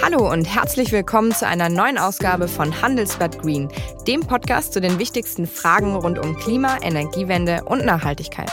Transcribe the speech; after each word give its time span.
Hallo 0.00 0.30
und 0.32 0.44
herzlich 0.44 0.92
willkommen 0.92 1.32
zu 1.32 1.46
einer 1.46 1.68
neuen 1.68 1.98
Ausgabe 1.98 2.48
von 2.48 2.80
Handelsblatt 2.80 3.42
Green, 3.42 3.68
dem 4.06 4.20
Podcast 4.20 4.72
zu 4.72 4.80
den 4.80 4.98
wichtigsten 4.98 5.46
Fragen 5.46 5.96
rund 5.96 6.18
um 6.18 6.36
Klima, 6.36 6.78
Energiewende 6.82 7.64
und 7.64 7.84
Nachhaltigkeit. 7.84 8.50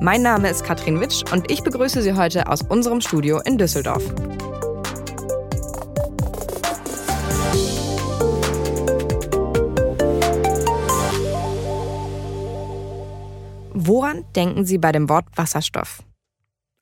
Mein 0.00 0.22
Name 0.22 0.50
ist 0.50 0.64
Katrin 0.64 1.00
Witsch 1.00 1.22
und 1.32 1.50
ich 1.50 1.62
begrüße 1.62 2.02
Sie 2.02 2.14
heute 2.14 2.48
aus 2.48 2.62
unserem 2.62 3.00
Studio 3.00 3.40
in 3.40 3.58
Düsseldorf. 3.58 4.02
Woran 13.72 14.24
denken 14.34 14.66
Sie 14.66 14.76
bei 14.76 14.92
dem 14.92 15.08
Wort 15.08 15.26
Wasserstoff? 15.36 16.02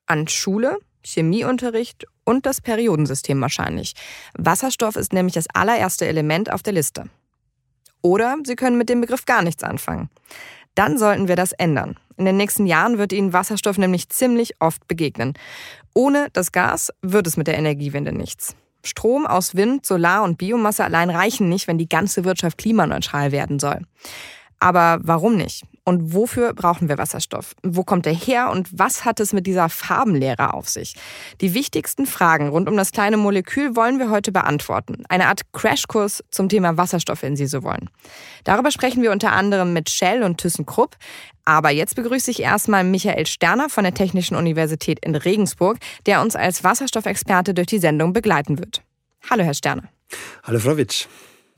An 0.07 0.27
Schule, 0.27 0.77
Chemieunterricht 1.07 2.05
und 2.23 2.45
das 2.45 2.61
Periodensystem 2.61 3.39
wahrscheinlich. 3.41 3.93
Wasserstoff 4.37 4.95
ist 4.95 5.13
nämlich 5.13 5.33
das 5.33 5.47
allererste 5.53 6.05
Element 6.05 6.51
auf 6.51 6.63
der 6.63 6.73
Liste. 6.73 7.05
Oder 8.01 8.37
Sie 8.43 8.55
können 8.55 8.77
mit 8.77 8.89
dem 8.89 9.01
Begriff 9.01 9.25
gar 9.25 9.41
nichts 9.41 9.63
anfangen. 9.63 10.09
Dann 10.75 10.97
sollten 10.97 11.27
wir 11.27 11.35
das 11.35 11.53
ändern. 11.53 11.97
In 12.17 12.25
den 12.25 12.37
nächsten 12.37 12.65
Jahren 12.65 12.97
wird 12.97 13.13
Ihnen 13.13 13.33
Wasserstoff 13.33 13.77
nämlich 13.77 14.09
ziemlich 14.09 14.55
oft 14.59 14.87
begegnen. 14.87 15.33
Ohne 15.93 16.27
das 16.33 16.51
Gas 16.51 16.91
wird 17.01 17.25
es 17.27 17.37
mit 17.37 17.47
der 17.47 17.57
Energiewende 17.57 18.13
nichts. 18.13 18.55
Strom 18.83 19.25
aus 19.25 19.55
Wind, 19.55 19.85
Solar 19.85 20.23
und 20.23 20.37
Biomasse 20.37 20.83
allein 20.83 21.09
reichen 21.09 21.49
nicht, 21.49 21.67
wenn 21.67 21.77
die 21.77 21.89
ganze 21.89 22.25
Wirtschaft 22.25 22.57
klimaneutral 22.57 23.31
werden 23.31 23.59
soll. 23.59 23.81
Aber 24.59 24.99
warum 25.01 25.35
nicht? 25.35 25.63
Und 25.87 26.13
wofür 26.13 26.53
brauchen 26.53 26.89
wir 26.89 26.97
Wasserstoff? 26.97 27.55
Wo 27.63 27.85
kommt 27.85 28.05
er 28.07 28.13
her 28.13 28.49
und 28.51 28.67
was 28.77 29.05
hat 29.05 29.21
es 29.21 29.31
mit 29.31 29.47
dieser 29.47 29.69
Farbenlehre 29.69 30.53
auf 30.53 30.67
sich? 30.67 30.95
Die 31.39 31.53
wichtigsten 31.53 32.05
Fragen 32.05 32.49
rund 32.49 32.67
um 32.67 32.75
das 32.75 32.91
kleine 32.91 33.15
Molekül 33.15 33.77
wollen 33.77 33.97
wir 33.97 34.09
heute 34.09 34.33
beantworten. 34.33 35.03
Eine 35.07 35.27
Art 35.27 35.43
Crashkurs 35.53 36.25
zum 36.29 36.49
Thema 36.49 36.75
Wasserstoff, 36.75 37.21
wenn 37.21 37.37
Sie 37.37 37.47
so 37.47 37.63
wollen. 37.63 37.89
Darüber 38.43 38.69
sprechen 38.69 39.01
wir 39.01 39.13
unter 39.13 39.31
anderem 39.31 39.71
mit 39.71 39.89
Shell 39.89 40.23
und 40.23 40.39
ThyssenKrupp. 40.39 40.97
Aber 41.45 41.69
jetzt 41.69 41.95
begrüße 41.95 42.31
ich 42.31 42.41
erstmal 42.41 42.83
Michael 42.83 43.25
Sterner 43.25 43.69
von 43.69 43.85
der 43.85 43.93
Technischen 43.93 44.35
Universität 44.35 44.99
in 45.05 45.15
Regensburg, 45.15 45.77
der 46.05 46.19
uns 46.19 46.35
als 46.35 46.65
Wasserstoffexperte 46.65 47.53
durch 47.53 47.67
die 47.67 47.79
Sendung 47.79 48.11
begleiten 48.11 48.59
wird. 48.59 48.83
Hallo, 49.29 49.45
Herr 49.45 49.53
Sterner. 49.53 49.83
Hallo, 50.43 50.59
Frau 50.59 50.75
Witsch. 50.75 51.07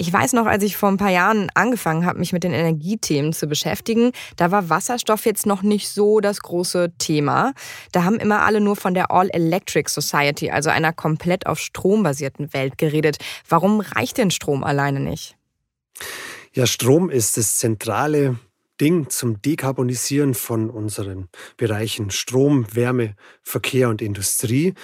Ich 0.02 0.14
weiß 0.14 0.32
noch, 0.32 0.46
als 0.46 0.64
ich 0.64 0.78
vor 0.78 0.88
ein 0.88 0.96
paar 0.96 1.12
Jahren 1.12 1.50
angefangen 1.56 2.06
habe, 2.06 2.20
mich 2.20 2.32
mit 2.32 2.46
den 2.46 2.54
Energiethemen 2.54 3.34
zu 3.34 3.48
beschäftigen, 3.48 4.14
da 4.38 4.50
war 4.50 4.70
Wasserstoff 4.70 5.26
jetzt 5.26 5.46
noch 5.46 5.62
nicht 5.62 5.90
so 5.90 6.22
das 6.22 6.40
große 6.40 6.94
Thema. 6.98 7.52
Da 7.92 8.06
haben 8.06 8.16
immer 8.16 8.44
alle 8.44 8.62
nur 8.62 8.78
von 8.78 8.94
der 8.94 9.12
All-Electric 9.12 9.90
Society, 9.90 10.52
also 10.52 10.70
einer 10.70 10.94
komplett 10.94 11.48
auf 11.48 11.60
Strom 11.60 12.04
basierten 12.04 12.54
Welt 12.54 12.78
geredet. 12.78 13.18
Warum 13.50 13.82
reicht 13.82 14.18
denn 14.18 14.32
Strom 14.32 14.64
alleine 14.64 15.02
nicht? 15.02 15.36
Ja, 16.54 16.66
Strom 16.66 17.10
ist 17.10 17.36
das 17.36 17.58
zentrale 17.58 18.40
Ding 18.80 19.10
zum 19.10 19.42
Dekarbonisieren 19.42 20.34
von 20.34 20.70
unseren 20.70 21.28
Bereichen 21.58 22.10
Strom, 22.10 22.74
Wärme, 22.74 23.16
Verkehr 23.44 23.90
und 23.90 24.02
Industrie. 24.02 24.76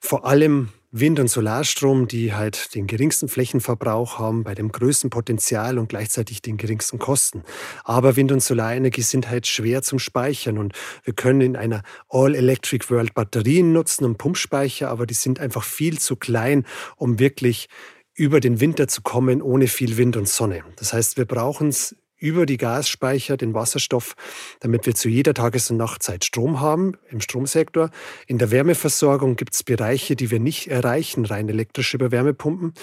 Vor 0.00 0.26
allem 0.26 0.70
Wind- 1.00 1.20
und 1.20 1.28
Solarstrom, 1.28 2.08
die 2.08 2.32
halt 2.34 2.74
den 2.74 2.86
geringsten 2.86 3.28
Flächenverbrauch 3.28 4.18
haben, 4.18 4.44
bei 4.44 4.54
dem 4.54 4.72
größten 4.72 5.10
Potenzial 5.10 5.78
und 5.78 5.88
gleichzeitig 5.88 6.42
den 6.42 6.56
geringsten 6.56 6.98
Kosten. 6.98 7.42
Aber 7.84 8.16
Wind- 8.16 8.32
und 8.32 8.42
Solarenergie 8.42 9.02
sind 9.02 9.28
halt 9.28 9.46
schwer 9.46 9.82
zum 9.82 9.98
Speichern 9.98 10.58
und 10.58 10.72
wir 11.04 11.14
können 11.14 11.40
in 11.40 11.56
einer 11.56 11.82
All-Electric 12.08 12.88
World 12.90 13.14
Batterien 13.14 13.72
nutzen 13.72 14.04
und 14.04 14.18
Pumpspeicher, 14.18 14.88
aber 14.88 15.06
die 15.06 15.14
sind 15.14 15.38
einfach 15.38 15.64
viel 15.64 15.98
zu 15.98 16.16
klein, 16.16 16.64
um 16.96 17.18
wirklich 17.18 17.68
über 18.14 18.40
den 18.40 18.60
Winter 18.60 18.88
zu 18.88 19.02
kommen 19.02 19.42
ohne 19.42 19.68
viel 19.68 19.98
Wind 19.98 20.16
und 20.16 20.28
Sonne. 20.28 20.64
Das 20.76 20.92
heißt, 20.92 21.18
wir 21.18 21.26
brauchen 21.26 21.68
es 21.68 21.94
über 22.18 22.46
die 22.46 22.56
Gasspeicher 22.56 23.36
den 23.36 23.54
Wasserstoff, 23.54 24.14
damit 24.60 24.86
wir 24.86 24.94
zu 24.94 25.08
jeder 25.08 25.34
Tages- 25.34 25.70
und 25.70 25.76
Nachtzeit 25.76 26.24
Strom 26.24 26.60
haben 26.60 26.94
im 27.08 27.20
Stromsektor. 27.20 27.90
In 28.26 28.38
der 28.38 28.50
Wärmeversorgung 28.50 29.36
gibt 29.36 29.54
es 29.54 29.62
Bereiche, 29.62 30.16
die 30.16 30.30
wir 30.30 30.40
nicht 30.40 30.68
erreichen, 30.68 31.24
rein 31.24 31.48
elektrische 31.48 31.96
über 31.96 32.10
Wärmepumpen. 32.10 32.74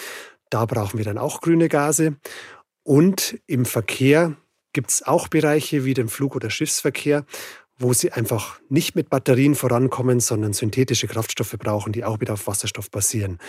Da 0.49 0.65
brauchen 0.65 0.97
wir 0.97 1.05
dann 1.05 1.17
auch 1.17 1.41
grüne 1.41 1.67
Gase. 1.67 2.15
Und 2.83 3.39
im 3.47 3.65
Verkehr 3.65 4.35
gibt 4.73 4.89
es 4.89 5.03
auch 5.03 5.27
Bereiche 5.27 5.85
wie 5.85 5.93
den 5.93 6.09
Flug- 6.09 6.35
oder 6.35 6.49
Schiffsverkehr, 6.49 7.25
wo 7.77 7.93
sie 7.93 8.11
einfach 8.11 8.59
nicht 8.69 8.95
mit 8.95 9.09
Batterien 9.09 9.55
vorankommen, 9.55 10.19
sondern 10.19 10.53
synthetische 10.53 11.07
Kraftstoffe 11.07 11.55
brauchen, 11.57 11.93
die 11.93 12.03
auch 12.03 12.19
wieder 12.19 12.33
auf 12.33 12.47
Wasserstoff 12.47 12.91
basieren. 12.91 13.39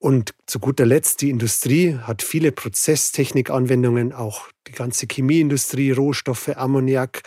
Und 0.00 0.34
zu 0.46 0.60
guter 0.60 0.86
Letzt, 0.86 1.20
die 1.20 1.28
Industrie 1.28 1.94
hat 1.94 2.22
viele 2.22 2.52
Prozesstechnikanwendungen, 2.52 4.14
auch 4.14 4.48
die 4.66 4.72
ganze 4.72 5.06
Chemieindustrie, 5.06 5.90
Rohstoffe, 5.90 6.56
Ammoniak, 6.56 7.22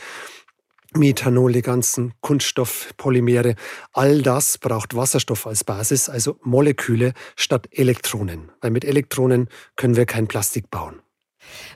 Methanol, 0.95 1.53
die 1.53 1.61
ganzen 1.61 2.13
Kunststoffpolymere. 2.21 3.55
All 3.93 4.23
das 4.23 4.57
braucht 4.57 4.95
Wasserstoff 4.95 5.45
als 5.45 5.63
Basis, 5.63 6.09
also 6.09 6.39
Moleküle 6.41 7.13
statt 7.35 7.67
Elektronen. 7.71 8.51
Weil 8.59 8.71
mit 8.71 8.85
Elektronen 8.85 9.49
können 9.75 9.95
wir 9.95 10.07
kein 10.07 10.27
Plastik 10.27 10.71
bauen. 10.71 10.99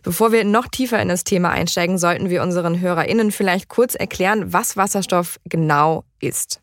Bevor 0.01 0.31
wir 0.31 0.45
noch 0.45 0.67
tiefer 0.67 0.99
in 0.99 1.09
das 1.09 1.23
Thema 1.23 1.51
einsteigen, 1.51 1.99
sollten 1.99 2.31
wir 2.31 2.41
unseren 2.41 2.79
HörerInnen 2.79 3.31
vielleicht 3.31 3.69
kurz 3.69 3.93
erklären, 3.93 4.51
was 4.51 4.77
Wasserstoff 4.77 5.39
genau 5.45 6.05
ist. 6.19 6.59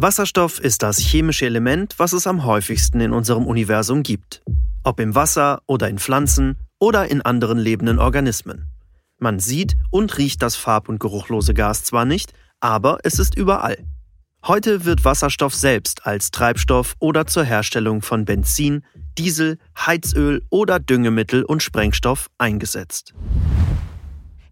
Wasserstoff 0.00 0.60
ist 0.60 0.84
das 0.84 0.98
chemische 0.98 1.46
Element, 1.46 1.96
was 1.98 2.12
es 2.12 2.28
am 2.28 2.44
häufigsten 2.44 3.00
in 3.00 3.12
unserem 3.12 3.48
Universum 3.48 4.04
gibt. 4.04 4.44
Ob 4.84 5.00
im 5.00 5.16
Wasser 5.16 5.60
oder 5.66 5.88
in 5.88 5.98
Pflanzen 5.98 6.56
oder 6.78 7.10
in 7.10 7.20
anderen 7.20 7.58
lebenden 7.58 7.98
Organismen. 7.98 8.68
Man 9.18 9.40
sieht 9.40 9.76
und 9.90 10.16
riecht 10.16 10.40
das 10.40 10.54
farb- 10.54 10.88
und 10.88 11.00
geruchlose 11.00 11.52
Gas 11.52 11.82
zwar 11.82 12.04
nicht, 12.04 12.32
aber 12.60 12.98
es 13.02 13.18
ist 13.18 13.36
überall. 13.36 13.76
Heute 14.46 14.84
wird 14.84 15.04
Wasserstoff 15.04 15.56
selbst 15.56 16.06
als 16.06 16.30
Treibstoff 16.30 16.94
oder 17.00 17.26
zur 17.26 17.42
Herstellung 17.42 18.00
von 18.00 18.24
Benzin, 18.24 18.84
Diesel, 19.18 19.58
Heizöl 19.76 20.42
oder 20.48 20.78
Düngemittel 20.78 21.42
und 21.42 21.60
Sprengstoff 21.60 22.30
eingesetzt. 22.38 23.14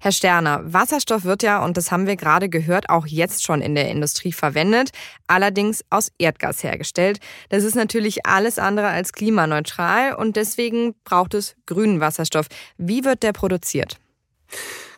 Herr 0.06 0.12
Sterner, 0.12 0.62
Wasserstoff 0.64 1.24
wird 1.24 1.42
ja, 1.42 1.64
und 1.64 1.76
das 1.76 1.90
haben 1.90 2.06
wir 2.06 2.14
gerade 2.14 2.48
gehört, 2.48 2.90
auch 2.90 3.08
jetzt 3.08 3.42
schon 3.42 3.60
in 3.60 3.74
der 3.74 3.90
Industrie 3.90 4.30
verwendet, 4.30 4.90
allerdings 5.26 5.84
aus 5.90 6.12
Erdgas 6.16 6.62
hergestellt. 6.62 7.18
Das 7.48 7.64
ist 7.64 7.74
natürlich 7.74 8.24
alles 8.24 8.60
andere 8.60 8.86
als 8.86 9.12
klimaneutral 9.12 10.14
und 10.14 10.36
deswegen 10.36 10.94
braucht 11.02 11.34
es 11.34 11.56
grünen 11.66 11.98
Wasserstoff. 11.98 12.46
Wie 12.78 13.04
wird 13.04 13.24
der 13.24 13.32
produziert? 13.32 13.98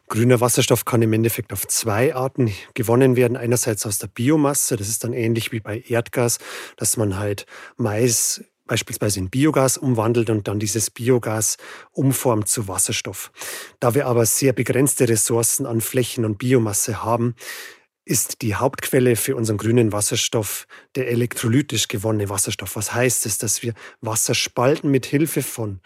Grüner 0.08 0.42
Wasserstoff 0.42 0.84
kann 0.84 1.00
im 1.00 1.14
Endeffekt 1.14 1.54
auf 1.54 1.66
zwei 1.66 2.14
Arten 2.14 2.52
gewonnen 2.74 3.16
werden. 3.16 3.38
Einerseits 3.38 3.86
aus 3.86 3.96
der 3.96 4.08
Biomasse, 4.08 4.76
das 4.76 4.90
ist 4.90 5.04
dann 5.04 5.14
ähnlich 5.14 5.52
wie 5.52 5.60
bei 5.60 5.82
Erdgas, 5.88 6.36
dass 6.76 6.98
man 6.98 7.18
halt 7.18 7.46
Mais 7.78 8.44
beispielsweise 8.68 9.18
in 9.18 9.30
Biogas 9.30 9.76
umwandelt 9.76 10.30
und 10.30 10.46
dann 10.46 10.60
dieses 10.60 10.90
Biogas 10.90 11.56
umformt 11.90 12.48
zu 12.48 12.68
Wasserstoff. 12.68 13.32
Da 13.80 13.94
wir 13.94 14.06
aber 14.06 14.24
sehr 14.24 14.52
begrenzte 14.52 15.08
Ressourcen 15.08 15.66
an 15.66 15.80
Flächen 15.80 16.24
und 16.24 16.38
Biomasse 16.38 17.02
haben, 17.02 17.34
ist 18.04 18.40
die 18.40 18.54
Hauptquelle 18.54 19.16
für 19.16 19.36
unseren 19.36 19.58
grünen 19.58 19.92
Wasserstoff 19.92 20.66
der 20.94 21.08
elektrolytisch 21.08 21.88
gewonnene 21.88 22.30
Wasserstoff. 22.30 22.76
Was 22.76 22.94
heißt 22.94 23.26
es, 23.26 23.36
dass 23.38 23.62
wir 23.62 23.74
Wasser 24.00 24.34
spalten 24.34 24.90
mit 24.90 25.04
Hilfe 25.04 25.42
von 25.42 25.80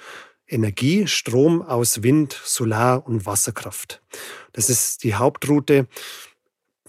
Energie, 0.47 1.07
Strom 1.07 1.63
aus 1.63 2.03
Wind, 2.03 2.39
Solar 2.45 3.07
und 3.07 3.25
Wasserkraft. 3.27 4.03
Das 4.53 4.69
ist 4.69 5.03
die 5.03 5.15
Hauptroute, 5.15 5.89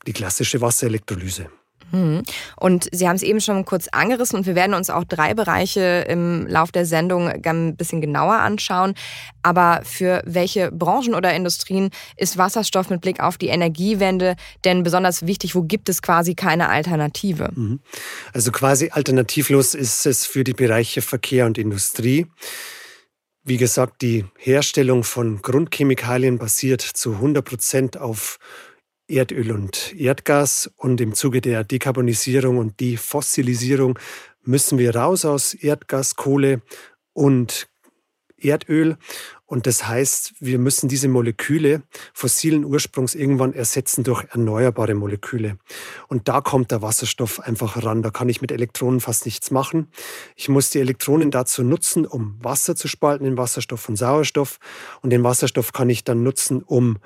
die 0.06 0.14
klassische 0.14 0.60
Wasserelektrolyse. 0.60 1.50
Mhm. 1.94 2.24
Und 2.58 2.90
Sie 2.92 3.08
haben 3.08 3.16
es 3.16 3.24
eben 3.24 3.40
schon 3.40 3.66
kurz 3.66 3.88
angerissen 3.88 4.38
und 4.38 4.46
wir 4.46 4.56
werden 4.56 4.74
uns 4.74 4.90
auch 4.90 5.04
drei 5.04 5.34
Bereiche 5.34 6.06
im 6.10 6.48
Lauf 6.48 6.72
der 6.72 6.86
Sendung 6.86 7.30
ein 7.30 7.76
bisschen 7.76 8.02
genauer 8.02 8.36
anschauen. 8.36 8.96
Aber 9.44 9.82
für 9.84 10.24
welche 10.26 10.72
Branchen 10.72 11.14
oder 11.14 11.34
Industrien 11.34 11.92
ist 12.18 12.38
Wasserstoff 12.38 12.90
mit 12.90 13.02
Blick 13.02 13.20
auf 13.20 13.38
die 13.38 13.48
Energiewende 13.48 14.36
denn 14.66 14.84
besonders 14.84 15.28
wichtig? 15.28 15.54
Wo 15.54 15.62
gibt 15.62 15.88
es 15.88 16.02
quasi 16.02 16.34
keine 16.34 16.70
Alternative? 16.70 17.50
Mhm. 17.54 17.80
Also 18.34 18.52
quasi 18.52 18.90
alternativlos 18.92 19.76
ist 19.76 20.06
es 20.06 20.26
für 20.26 20.44
die 20.44 20.54
Bereiche 20.54 21.02
Verkehr 21.02 21.46
und 21.46 21.58
Industrie. 21.58 22.28
Wie 23.46 23.58
gesagt, 23.58 24.02
die 24.02 24.26
Herstellung 24.38 25.04
von 25.04 25.42
Grundchemikalien 25.42 26.38
basiert 26.38 26.82
zu 26.82 27.14
100 27.16 27.44
Prozent 27.44 27.98
auf 27.98 28.40
Erdöl 29.14 29.52
und 29.52 29.94
Erdgas. 29.96 30.72
Und 30.76 31.00
im 31.00 31.14
Zuge 31.14 31.42
der 31.42 31.64
Dekarbonisierung 31.64 32.58
und 32.58 32.80
Defossilisierung 32.80 34.00
müssen 34.44 34.78
wir 34.78 34.96
raus 34.96 35.26
aus 35.26 35.54
Erdgas, 35.54 36.16
Kohle 36.16 36.62
und 37.14 37.68
Erdöl. 38.38 38.98
Und 39.46 39.68
das 39.68 39.88
heißt, 39.88 40.34
wir 40.40 40.58
müssen 40.58 40.90
diese 40.90 41.08
Moleküle 41.08 41.84
fossilen 42.14 42.66
Ursprungs 42.66 43.14
irgendwann 43.14 43.54
ersetzen 43.54 44.04
durch 44.04 44.26
erneuerbare 44.32 44.96
Moleküle. 44.96 45.58
Und 46.08 46.28
da 46.28 46.42
kommt 46.42 46.72
der 46.72 46.82
Wasserstoff 46.82 47.40
einfach 47.40 47.84
ran. 47.84 48.02
Da 48.02 48.10
kann 48.10 48.30
ich 48.30 48.42
mit 48.42 48.52
Elektronen 48.52 49.00
fast 49.00 49.26
nichts 49.26 49.52
machen. 49.52 49.92
Ich 50.36 50.50
muss 50.50 50.72
die 50.72 50.80
Elektronen 50.80 51.30
dazu 51.30 51.64
nutzen, 51.64 52.06
um 52.08 52.44
Wasser 52.44 52.76
zu 52.76 52.88
spalten 52.88 53.26
in 53.26 53.38
Wasserstoff 53.38 53.88
und 53.88 53.96
Sauerstoff. 53.96 54.60
Und 55.02 55.12
den 55.12 55.24
Wasserstoff 55.24 55.72
kann 55.72 55.90
ich 55.90 56.04
dann 56.04 56.24
nutzen, 56.24 56.64
um 56.64 56.98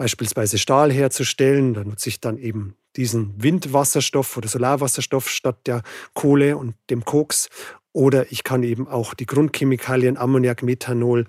beispielsweise 0.00 0.56
Stahl 0.56 0.90
herzustellen. 0.90 1.74
Da 1.74 1.84
nutze 1.84 2.08
ich 2.08 2.20
dann 2.20 2.38
eben 2.38 2.74
diesen 2.96 3.34
Windwasserstoff 3.36 4.34
oder 4.38 4.48
Solarwasserstoff 4.48 5.28
statt 5.28 5.58
der 5.66 5.82
Kohle 6.14 6.56
und 6.56 6.74
dem 6.88 7.04
Koks. 7.04 7.50
Oder 7.92 8.32
ich 8.32 8.42
kann 8.42 8.62
eben 8.62 8.88
auch 8.88 9.12
die 9.12 9.26
Grundchemikalien 9.26 10.16
Ammoniak, 10.16 10.62
Methanol 10.62 11.26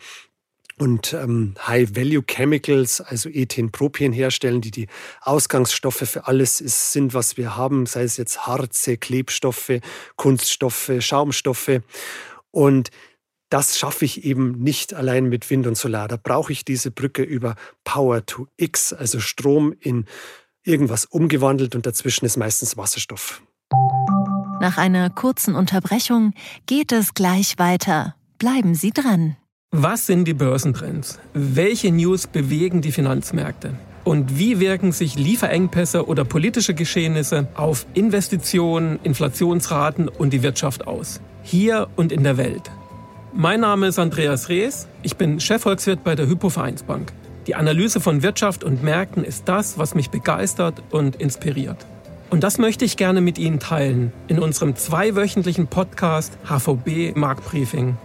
und 0.78 1.12
ähm, 1.12 1.56
High-Value-Chemicals, 1.68 3.02
also 3.02 3.28
Ethen, 3.28 3.74
Propen 3.74 4.14
herstellen, 4.14 4.62
die 4.62 4.72
die 4.72 4.88
Ausgangsstoffe 5.20 6.10
für 6.10 6.28
alles 6.28 6.62
ist, 6.62 6.94
sind, 6.94 7.14
was 7.14 7.36
wir 7.36 7.58
haben, 7.58 7.86
sei 7.88 8.04
es 8.04 8.16
jetzt 8.16 8.48
Harze, 8.48 8.96
Klebstoffe, 8.96 9.82
Kunststoffe, 10.16 10.94
Schaumstoffe. 11.00 11.82
Und 12.52 12.90
das 13.52 13.78
schaffe 13.78 14.06
ich 14.06 14.24
eben 14.24 14.64
nicht 14.64 14.94
allein 14.94 15.26
mit 15.26 15.50
Wind 15.50 15.68
und 15.68 15.78
Solar. 15.78 16.08
Da 16.08 16.18
brauche 16.18 16.54
ich 16.54 16.64
diese 16.64 16.90
Brücke 16.90 17.22
über 17.22 17.56
Power 17.84 18.26
to 18.26 18.48
X, 18.58 18.94
also 18.94 19.20
Strom 19.20 19.76
in 19.80 20.06
irgendwas 20.64 21.06
umgewandelt 21.06 21.76
und 21.76 21.86
dazwischen 21.86 22.26
ist 22.26 22.38
meistens 22.38 22.78
Wasserstoff. 22.78 23.42
Nach 24.62 24.78
einer 24.78 25.10
kurzen 25.10 25.56
Unterbrechung 25.56 26.34
geht 26.66 26.92
es 26.92 27.14
gleich 27.14 27.58
weiter. 27.58 28.16
Bleiben 28.38 28.74
Sie 28.74 28.92
dran. 28.92 29.36
Was 29.72 30.06
sind 30.06 30.26
die 30.26 30.34
Börsentrends? 30.34 31.20
Welche 31.34 31.92
News 31.92 32.28
bewegen 32.28 32.82
die 32.82 32.92
Finanzmärkte? 32.92 33.74
Und 34.04 34.38
wie 34.38 34.60
wirken 34.60 34.92
sich 34.92 35.16
Lieferengpässe 35.16 36.08
oder 36.08 36.24
politische 36.24 36.74
Geschehnisse 36.74 37.48
auf 37.56 37.86
Investitionen, 37.96 39.00
Inflationsraten 39.04 40.08
und 40.08 40.32
die 40.32 40.42
Wirtschaft 40.42 40.88
aus? 40.88 41.22
Hier 41.44 41.90
und 41.96 42.12
in 42.12 42.24
der 42.24 42.38
Welt. 42.38 42.72
Mein 43.34 43.62
Name 43.62 43.88
ist 43.88 43.98
Andreas 43.98 44.50
Rees. 44.50 44.88
Ich 45.04 45.16
bin 45.16 45.40
Chefvolkswirt 45.40 46.04
bei 46.04 46.16
der 46.16 46.28
Hypo 46.28 46.50
Vereinsbank. 46.50 47.14
Die 47.48 47.56
Analyse 47.56 48.02
von 48.02 48.24
Wirtschaft 48.24 48.62
und 48.62 48.84
Märkten 48.84 49.24
ist 49.24 49.48
das, 49.48 49.78
was 49.78 49.96
mich 49.96 50.10
begeistert 50.10 50.84
und 50.92 51.16
inspiriert. 51.16 51.78
Und 52.30 52.44
das 52.44 52.58
möchte 52.58 52.84
ich 52.84 52.98
gerne 52.98 53.22
mit 53.22 53.40
Ihnen 53.40 53.60
teilen 53.60 54.12
in 54.28 54.38
unserem 54.38 54.76
zweiwöchentlichen 54.76 55.68
Podcast 55.68 56.38
HVB 56.44 57.16
Marktbriefing. 57.16 57.96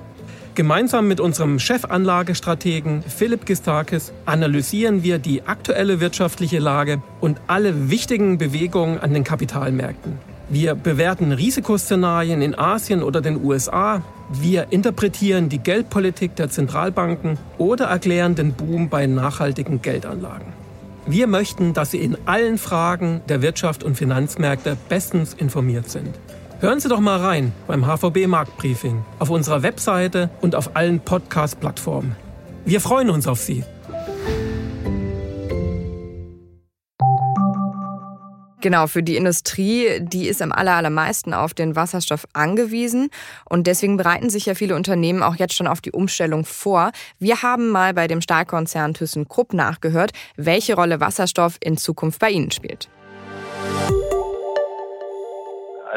Gemeinsam 0.55 1.09
mit 1.09 1.19
unserem 1.19 1.59
Chefanlagestrategen 1.59 3.03
Philipp 3.03 3.47
Gistakis 3.47 4.13
analysieren 4.27 5.03
wir 5.03 5.19
die 5.19 5.43
aktuelle 5.43 5.99
wirtschaftliche 5.99 6.61
Lage 6.61 7.03
und 7.21 7.41
alle 7.49 7.91
wichtigen 7.91 8.39
Bewegungen 8.39 9.01
an 9.01 9.13
den 9.13 9.25
Kapitalmärkten. 9.25 10.21
Wir 10.49 10.77
bewerten 10.77 11.33
Risikoszenarien 11.33 12.43
in 12.43 12.57
Asien 12.57 13.03
oder 13.03 13.21
den 13.21 13.45
USA. 13.45 14.03
Wir 14.31 14.67
interpretieren 14.71 15.49
die 15.49 15.61
Geldpolitik 15.61 16.35
der 16.35 16.51
Zentralbanken 16.51 17.39
oder 17.59 17.87
erklären 17.87 18.35
den 18.35 18.55
Boom 18.55 18.89
bei 18.89 19.07
nachhaltigen 19.07 19.83
Geldanlagen. 19.83 20.53
Wir 21.07 21.29
möchten, 21.29 21.73
dass 21.73 21.93
Sie 21.93 21.99
in 21.99 22.19
allen 22.27 22.59
Fragen 22.59 23.21
der 23.29 23.41
Wirtschaft 23.41 23.85
und 23.85 23.95
Finanzmärkte 23.95 24.77
bestens 24.89 25.35
informiert 25.35 25.89
sind. 25.89 26.19
Hören 26.59 26.81
Sie 26.81 26.89
doch 26.89 26.99
mal 26.99 27.21
rein 27.21 27.53
beim 27.69 27.87
HVB 27.87 28.27
Marktbriefing 28.27 29.05
auf 29.21 29.31
unserer 29.31 29.63
Webseite 29.63 30.31
und 30.41 30.57
auf 30.57 30.75
allen 30.75 30.99
Podcast-Plattformen. 30.99 32.17
Wir 32.65 32.81
freuen 32.81 33.11
uns 33.11 33.29
auf 33.29 33.39
Sie. 33.39 33.63
Genau, 38.63 38.87
für 38.87 39.03
die 39.03 39.17
Industrie, 39.17 40.01
die 40.01 40.29
ist 40.29 40.41
am 40.41 40.51
allermeisten 40.51 41.35
auf 41.35 41.53
den 41.53 41.77
Wasserstoff 41.77 42.27
angewiesen 42.33 43.11
und 43.49 43.67
deswegen 43.67 43.99
bereiten 43.99 44.31
sich 44.31 44.47
ja 44.47 44.55
viele 44.55 44.75
Unternehmen 44.75 45.23
auch 45.23 45.37
jetzt 45.37 45.55
schon 45.55 45.67
auf 45.67 45.83
die 45.83 45.93
Umstellung 45.93 46.45
vor. 46.45 46.91
Wir 47.19 47.43
haben 47.43 47.71
mal 47.71 47.93
bei 47.93 48.07
dem 48.07 48.23
Stahlkonzern 48.23 48.95
ThyssenKrupp 48.95 49.53
nachgehört, 49.53 50.13
welche 50.37 50.75
Rolle 50.75 51.01
Wasserstoff 51.01 51.59
in 51.63 51.77
Zukunft 51.77 52.19
bei 52.21 52.31
Ihnen 52.31 52.51
spielt. 52.51 52.89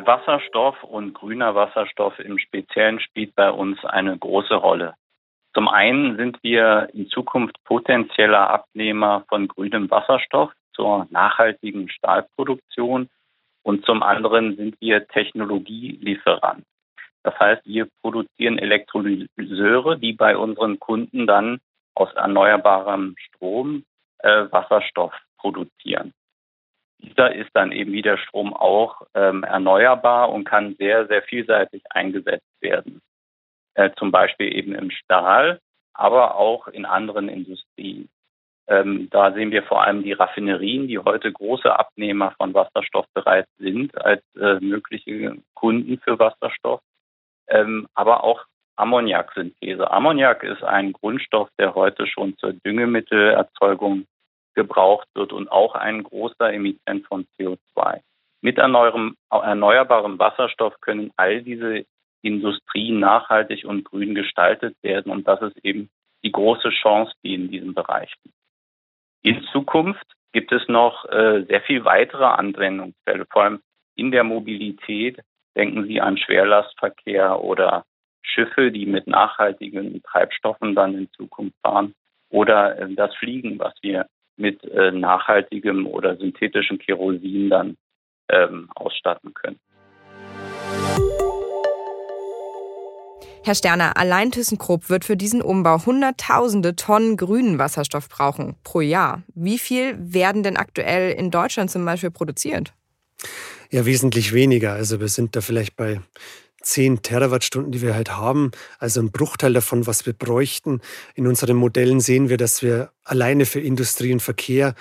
Wasserstoff 0.06 0.84
und 0.84 1.14
grüner 1.14 1.56
Wasserstoff 1.56 2.20
im 2.20 2.38
Speziellen 2.40 3.00
spielt 3.00 3.36
bei 3.36 3.52
uns 3.52 3.84
eine 3.86 4.18
große 4.18 4.56
Rolle. 4.56 4.96
Zum 5.54 5.68
einen 5.68 6.16
sind 6.18 6.38
wir 6.44 6.90
in 6.94 7.08
Zukunft 7.08 7.56
potenzieller 7.64 8.50
Abnehmer 8.50 9.24
von 9.30 9.48
grünem 9.48 9.90
Wasserstoff 9.90 10.52
zur 10.80 11.08
nachhaltigen 11.10 11.90
Stahlproduktion 11.90 13.10
und 13.64 13.86
zum 13.86 14.02
anderen 14.02 14.56
sind 14.56 14.80
wir 14.80 15.06
Technologielieferant. 15.10 16.64
Das 17.24 17.38
heißt, 17.38 17.66
wir 17.66 17.90
produzieren 18.02 18.58
Elektrolyseure, 18.58 20.00
die 20.00 20.14
bei 20.14 20.38
unseren 20.38 20.80
Kunden 20.80 21.28
dann 21.28 21.60
aus 21.96 22.14
erneuerbarem 22.14 23.16
Strom 23.20 23.84
äh, 24.20 24.46
Wasserstoff 24.52 25.14
produzieren. 25.38 26.14
Dieser 27.00 27.36
ist 27.36 27.50
dann 27.54 27.74
eben 27.74 27.92
wie 27.92 28.02
der 28.02 28.18
Strom 28.18 28.54
auch 28.54 29.02
ähm, 29.14 29.44
erneuerbar 29.44 30.30
und 30.30 30.46
kann 30.46 30.76
sehr, 30.76 31.08
sehr 31.08 31.22
vielseitig 31.24 31.84
eingesetzt 31.90 32.48
werden. 32.62 33.02
Äh, 33.74 33.90
zum 33.98 34.12
Beispiel 34.12 34.56
eben 34.56 34.74
im 34.76 34.92
Stahl, 34.92 35.60
aber 35.94 36.36
auch 36.36 36.70
in 36.70 36.86
anderen 36.86 37.28
Industrien. 37.28 38.10
Ähm, 38.70 39.10
da 39.10 39.34
sehen 39.34 39.52
wir 39.52 39.64
vor 39.64 39.84
allem 39.84 40.04
die 40.04 40.14
Raffinerien, 40.14 40.88
die 40.88 41.00
heute 41.00 41.32
große 41.32 41.78
Abnehmer 41.78 42.36
von 42.38 42.54
Wasserstoff 42.54 43.08
bereits 43.16 43.50
sind, 43.58 43.98
als 44.00 44.24
äh, 44.36 44.60
mögliche 44.60 45.38
Kunden 45.56 45.98
für 45.98 46.20
Wasserstoff. 46.20 46.82
Ähm, 47.48 47.88
aber 47.96 48.24
auch 48.24 48.46
Ammoniaksynthese. 48.76 49.90
Ammoniak 49.90 50.44
ist 50.44 50.64
ein 50.64 50.94
Grundstoff, 50.94 51.50
der 51.58 51.74
heute 51.74 52.06
schon 52.06 52.38
zur 52.38 52.54
Düngemittererzeugung 52.54 54.06
gebraucht 54.54 55.08
wird 55.16 55.34
und 55.34 55.52
auch 55.52 55.74
ein 55.74 56.04
großer 56.04 56.54
Emittent 56.54 57.08
von 57.08 57.26
CO2. 57.38 58.02
Mit 58.42 58.58
erneuerbarem 58.60 60.20
Wasserstoff 60.20 60.80
können 60.80 61.12
all 61.18 61.42
diese 61.42 61.86
Industrien 62.22 63.00
nachhaltig 63.00 63.66
und 63.66 63.84
grün 63.84 64.16
gestaltet 64.16 64.76
werden. 64.82 65.12
Und 65.12 65.28
das 65.28 65.42
ist 65.42 65.58
eben 65.64 65.90
die 66.24 66.32
große 66.32 66.70
Chance, 66.70 67.14
die 67.24 67.34
in 67.34 67.50
diesem 67.50 67.74
Bereich 67.74 68.14
liegt. 68.24 68.39
In 69.22 69.44
Zukunft 69.52 70.06
gibt 70.32 70.52
es 70.52 70.68
noch 70.68 71.06
äh, 71.06 71.44
sehr 71.48 71.62
viel 71.62 71.84
weitere 71.86 72.26
Anwendungsfälle, 72.26 73.26
vor 73.30 73.44
allem 73.44 73.60
in 73.96 74.12
der 74.12 74.24
Mobilität. 74.24 75.20
Denken 75.56 75.86
Sie 75.86 76.00
an 76.00 76.18
Schwerlastverkehr 76.18 77.44
oder 77.44 77.86
Schiffe, 78.22 78.72
die 78.72 78.86
mit 78.86 79.08
nachhaltigen 79.08 80.02
Treibstoffen 80.04 80.76
dann 80.76 80.94
in 80.96 81.12
Zukunft 81.12 81.58
fahren 81.62 81.96
oder 82.30 82.78
äh, 82.78 82.94
das 82.94 83.14
Fliegen, 83.16 83.60
was 83.60 83.74
wir 83.82 84.08
mit 84.38 84.64
äh, 84.64 84.92
nachhaltigem 84.92 85.86
oder 85.88 86.16
synthetischem 86.16 86.78
Kerosin 86.80 87.50
dann 87.50 87.78
ähm, 88.30 88.70
ausstatten 88.76 89.34
können. 89.34 89.60
Herr 93.50 93.56
Sterner, 93.56 93.98
allein 93.98 94.32
ThyssenKrupp 94.32 94.92
wird 94.92 95.06
für 95.06 95.18
diesen 95.18 95.42
Umbau 95.42 95.84
Hunderttausende 95.84 96.76
Tonnen 96.76 97.18
grünen 97.18 97.58
Wasserstoff 97.58 98.08
brauchen 98.08 98.56
pro 98.64 98.80
Jahr. 98.80 99.24
Wie 99.34 99.58
viel 99.58 99.98
werden 99.98 100.44
denn 100.44 100.56
aktuell 100.56 101.14
in 101.14 101.32
Deutschland 101.32 101.72
zum 101.72 101.84
Beispiel 101.84 102.12
produziert? 102.12 102.74
Ja, 103.72 103.88
wesentlich 103.88 104.34
weniger. 104.34 104.74
Also 104.74 105.00
wir 105.00 105.08
sind 105.08 105.36
da 105.36 105.42
vielleicht 105.42 105.76
bei 105.76 106.00
10 106.62 107.02
Terawattstunden, 107.02 107.72
die 107.72 107.82
wir 107.82 107.96
halt 107.96 108.16
haben, 108.16 108.52
also 108.78 109.02
ein 109.02 109.12
Bruchteil 109.12 109.54
davon, 109.54 109.88
was 109.88 110.06
wir 110.06 110.14
bräuchten. 110.14 110.80
In 111.16 111.26
unseren 111.26 111.58
Modellen 111.58 112.02
sehen 112.02 112.30
wir, 112.30 112.38
dass 112.38 112.62
wir 112.62 112.92
alleine 113.04 113.48
für 113.48 113.62
Industrie 113.62 114.14
und 114.14 114.22
Verkehr, 114.22 114.76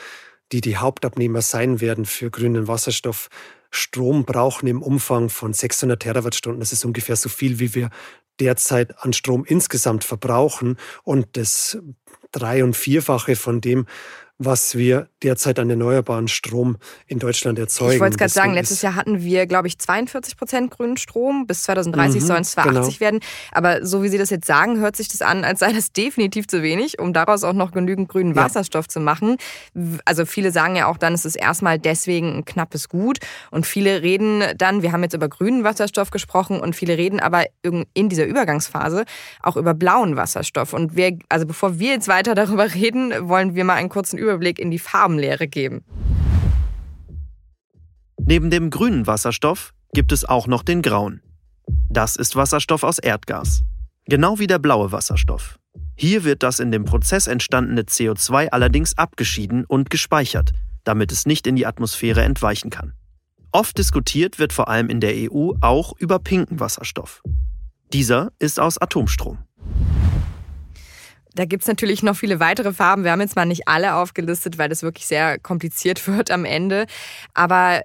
die 0.52 0.60
die 0.60 0.76
Hauptabnehmer 0.76 1.40
sein 1.40 1.80
werden 1.80 2.04
für 2.04 2.30
grünen 2.30 2.68
Wasserstoff, 2.68 3.30
Strom 3.70 4.24
brauchen 4.24 4.66
im 4.66 4.82
Umfang 4.82 5.30
von 5.30 5.54
600 5.54 6.00
Terawattstunden. 6.00 6.60
Das 6.60 6.72
ist 6.72 6.84
ungefähr 6.84 7.16
so 7.16 7.28
viel, 7.28 7.58
wie 7.60 7.74
wir 7.74 7.90
derzeit 8.40 8.98
an 8.98 9.12
Strom 9.12 9.44
insgesamt 9.44 10.04
verbrauchen. 10.04 10.76
Und 11.02 11.36
das 11.36 11.78
drei- 12.32 12.64
und 12.64 12.76
vierfache 12.76 13.36
von 13.36 13.60
dem, 13.60 13.86
was 14.38 14.76
wir 14.76 15.08
derzeit 15.24 15.58
an 15.58 15.68
erneuerbaren 15.68 16.28
Strom 16.28 16.76
in 17.08 17.18
Deutschland 17.18 17.58
erzeugen. 17.58 17.94
Ich 17.94 18.00
wollte 18.00 18.14
es 18.14 18.18
gerade 18.18 18.32
sagen, 18.32 18.54
letztes 18.54 18.82
Jahr 18.82 18.94
hatten 18.94 19.22
wir, 19.22 19.46
glaube 19.46 19.66
ich, 19.66 19.78
42 19.78 20.36
Prozent 20.36 20.70
grünen 20.70 20.96
Strom. 20.96 21.48
Bis 21.48 21.64
2030 21.64 22.22
mhm, 22.22 22.26
sollen 22.26 22.42
es 22.42 22.52
zwar 22.52 22.68
genau. 22.68 22.80
80 22.82 23.00
werden. 23.00 23.20
Aber 23.50 23.84
so 23.84 24.04
wie 24.04 24.08
Sie 24.08 24.16
das 24.18 24.30
jetzt 24.30 24.46
sagen, 24.46 24.78
hört 24.78 24.94
sich 24.94 25.08
das 25.08 25.22
an, 25.22 25.44
als 25.44 25.58
sei 25.58 25.72
das 25.72 25.92
definitiv 25.96 26.46
zu 26.46 26.62
wenig, 26.62 27.00
um 27.00 27.12
daraus 27.12 27.42
auch 27.42 27.52
noch 27.52 27.72
genügend 27.72 28.08
grünen 28.08 28.34
ja. 28.34 28.44
Wasserstoff 28.44 28.86
zu 28.86 29.00
machen. 29.00 29.38
Also 30.04 30.24
viele 30.24 30.52
sagen 30.52 30.76
ja 30.76 30.86
auch 30.86 30.98
dann, 30.98 31.14
es 31.14 31.24
ist 31.24 31.34
erstmal 31.34 31.80
deswegen 31.80 32.38
ein 32.38 32.44
knappes 32.44 32.88
Gut. 32.88 33.18
Und 33.50 33.66
viele 33.66 34.02
reden 34.02 34.44
dann, 34.56 34.82
wir 34.82 34.92
haben 34.92 35.02
jetzt 35.02 35.14
über 35.14 35.28
grünen 35.28 35.64
Wasserstoff 35.64 36.10
gesprochen 36.10 36.60
und 36.60 36.76
viele 36.76 36.96
reden 36.96 37.18
aber 37.18 37.44
in 37.62 38.08
dieser 38.08 38.24
Übergangsphase 38.24 39.04
auch 39.42 39.56
über 39.56 39.74
blauen 39.74 40.14
Wasserstoff. 40.14 40.74
Und 40.74 40.94
wir, 40.94 41.18
also 41.28 41.44
bevor 41.44 41.80
wir 41.80 41.90
jetzt 41.90 42.06
weiter 42.06 42.36
darüber 42.36 42.72
reden, 42.72 43.12
wollen 43.28 43.56
wir 43.56 43.64
mal 43.64 43.74
einen 43.74 43.88
kurzen 43.88 44.16
Überblick 44.16 44.27
Überblick 44.28 44.58
in 44.58 44.70
die 44.70 44.78
Farbenlehre 44.78 45.48
geben. 45.48 45.84
Neben 48.18 48.50
dem 48.50 48.68
grünen 48.68 49.06
Wasserstoff 49.06 49.72
gibt 49.94 50.12
es 50.12 50.26
auch 50.26 50.46
noch 50.46 50.62
den 50.62 50.82
grauen. 50.82 51.22
Das 51.88 52.14
ist 52.14 52.36
Wasserstoff 52.36 52.82
aus 52.82 52.98
Erdgas. 52.98 53.62
Genau 54.04 54.38
wie 54.38 54.46
der 54.46 54.58
blaue 54.58 54.92
Wasserstoff. 54.92 55.58
Hier 55.96 56.24
wird 56.24 56.42
das 56.42 56.60
in 56.60 56.70
dem 56.70 56.84
Prozess 56.84 57.26
entstandene 57.26 57.82
CO2 57.82 58.48
allerdings 58.48 58.96
abgeschieden 58.98 59.64
und 59.64 59.88
gespeichert, 59.88 60.52
damit 60.84 61.10
es 61.10 61.24
nicht 61.24 61.46
in 61.46 61.56
die 61.56 61.66
Atmosphäre 61.66 62.22
entweichen 62.22 62.68
kann. 62.68 62.92
Oft 63.50 63.78
diskutiert 63.78 64.38
wird 64.38 64.52
vor 64.52 64.68
allem 64.68 64.90
in 64.90 65.00
der 65.00 65.14
EU 65.32 65.52
auch 65.62 65.94
über 65.98 66.18
pinken 66.18 66.60
Wasserstoff. 66.60 67.22
Dieser 67.94 68.30
ist 68.38 68.60
aus 68.60 68.76
Atomstrom. 68.76 69.38
Da 71.38 71.44
gibt 71.44 71.62
es 71.62 71.68
natürlich 71.68 72.02
noch 72.02 72.16
viele 72.16 72.40
weitere 72.40 72.72
Farben. 72.72 73.04
Wir 73.04 73.12
haben 73.12 73.20
jetzt 73.20 73.36
mal 73.36 73.46
nicht 73.46 73.68
alle 73.68 73.94
aufgelistet, 73.94 74.58
weil 74.58 74.68
das 74.68 74.82
wirklich 74.82 75.06
sehr 75.06 75.38
kompliziert 75.38 76.04
wird 76.08 76.32
am 76.32 76.44
Ende. 76.44 76.86
Aber 77.32 77.82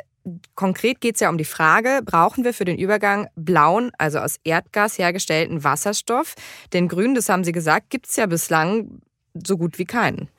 konkret 0.56 1.02
geht 1.02 1.16
es 1.16 1.22
ja 1.22 1.30
um 1.30 1.38
die 1.38 1.46
Frage, 1.46 2.00
brauchen 2.04 2.46
wir 2.46 2.56
für 2.56 2.66
den 2.66 2.80
Übergang 2.80 3.28
blauen, 3.36 3.92
also 4.00 4.18
aus 4.18 4.38
Erdgas 4.44 4.98
hergestellten 4.98 5.64
Wasserstoff? 5.64 6.34
Den 6.74 6.88
grünen, 6.88 7.14
das 7.14 7.30
haben 7.30 7.44
Sie 7.44 7.52
gesagt, 7.52 7.92
gibt 7.92 8.08
es 8.08 8.16
ja 8.16 8.26
bislang 8.26 9.02
so 9.36 9.56
gut 9.56 9.78
wie 9.78 9.86
keinen. 9.86 10.30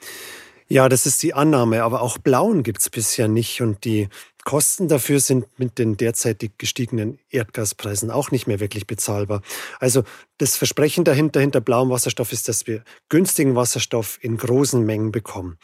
Ja, 0.67 0.89
das 0.89 1.07
ist 1.07 1.23
die 1.23 1.35
Annahme, 1.35 1.85
aber 1.85 2.03
auch 2.03 2.19
blauen 2.19 2.65
gibt 2.65 2.81
es 2.81 2.91
bisher 2.91 3.29
nicht 3.29 3.61
und 3.61 3.85
die 3.85 4.09
Kosten 4.45 4.89
dafür 4.89 5.21
sind 5.21 5.47
mit 5.59 5.79
den 5.79 5.97
derzeitig 5.97 6.53
gestiegenen 6.59 7.19
Erdgaspreisen 7.31 8.11
auch 8.11 8.31
nicht 8.31 8.47
mehr 8.47 8.61
wirklich 8.61 8.87
bezahlbar. 8.87 9.41
Also 9.81 10.05
das 10.37 10.57
Versprechen 10.57 11.05
dahinter, 11.05 11.41
hinter 11.41 11.63
blauem 11.63 11.89
Wasserstoff 11.89 12.31
ist, 12.33 12.49
dass 12.49 12.67
wir 12.67 12.85
günstigen 13.09 13.57
Wasserstoff 13.57 14.19
in 14.21 14.37
großen 14.37 14.85
Mengen 14.85 15.13
bekommen. 15.13 15.59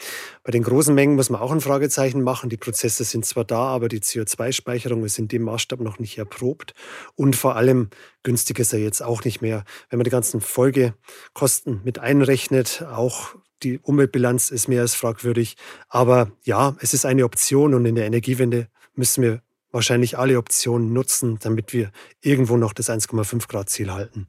Bei 0.44 0.50
den 0.50 0.62
großen 0.62 0.94
Mengen 0.94 1.16
muss 1.16 1.28
man 1.28 1.42
auch 1.42 1.52
ein 1.52 1.60
Fragezeichen 1.60 2.22
machen. 2.22 2.48
Die 2.48 2.56
Prozesse 2.56 3.04
sind 3.04 3.26
zwar 3.26 3.44
da, 3.44 3.64
aber 3.64 3.88
die 3.88 4.00
CO2-Speicherung 4.00 5.04
ist 5.04 5.18
in 5.18 5.28
dem 5.28 5.42
Maßstab 5.42 5.80
noch 5.80 5.98
nicht 5.98 6.16
erprobt. 6.16 6.72
Und 7.16 7.36
vor 7.36 7.56
allem 7.56 7.90
günstig 8.22 8.58
ist 8.60 8.72
er 8.72 8.78
jetzt 8.78 9.02
auch 9.02 9.24
nicht 9.24 9.42
mehr. 9.42 9.64
Wenn 9.90 9.98
man 9.98 10.04
die 10.04 10.10
ganzen 10.10 10.40
Folgekosten 10.40 11.82
mit 11.84 11.98
einrechnet, 11.98 12.82
auch 12.90 13.34
die 13.62 13.78
Umweltbilanz 13.78 14.50
ist 14.50 14.68
mehr 14.68 14.82
als 14.82 14.94
fragwürdig. 14.94 15.56
Aber 15.88 16.30
ja, 16.42 16.76
es 16.80 16.94
ist 16.94 17.04
eine 17.04 17.24
Option 17.24 17.74
und 17.74 17.84
in 17.86 17.94
der 17.94 18.06
Energiewende 18.06 18.68
müssen 18.94 19.22
wir 19.22 19.42
wahrscheinlich 19.72 20.18
alle 20.18 20.36
Optionen 20.38 20.92
nutzen, 20.92 21.38
damit 21.40 21.72
wir 21.72 21.90
irgendwo 22.20 22.56
noch 22.56 22.72
das 22.72 22.90
1,5 22.90 23.48
Grad 23.48 23.68
Ziel 23.68 23.92
halten. 23.92 24.26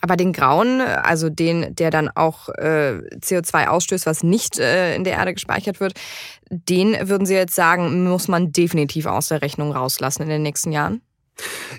Aber 0.00 0.16
den 0.16 0.32
grauen, 0.32 0.80
also 0.80 1.28
den, 1.28 1.74
der 1.74 1.90
dann 1.90 2.08
auch 2.08 2.48
äh, 2.48 3.00
CO2 3.20 3.68
ausstößt, 3.68 4.06
was 4.06 4.22
nicht 4.22 4.58
äh, 4.58 4.94
in 4.96 5.04
der 5.04 5.14
Erde 5.14 5.34
gespeichert 5.34 5.78
wird, 5.78 5.94
den 6.50 7.08
würden 7.08 7.26
Sie 7.26 7.34
jetzt 7.34 7.54
sagen, 7.54 8.04
muss 8.04 8.26
man 8.26 8.52
definitiv 8.52 9.06
aus 9.06 9.28
der 9.28 9.42
Rechnung 9.42 9.72
rauslassen 9.72 10.22
in 10.22 10.28
den 10.28 10.42
nächsten 10.42 10.72
Jahren? 10.72 11.02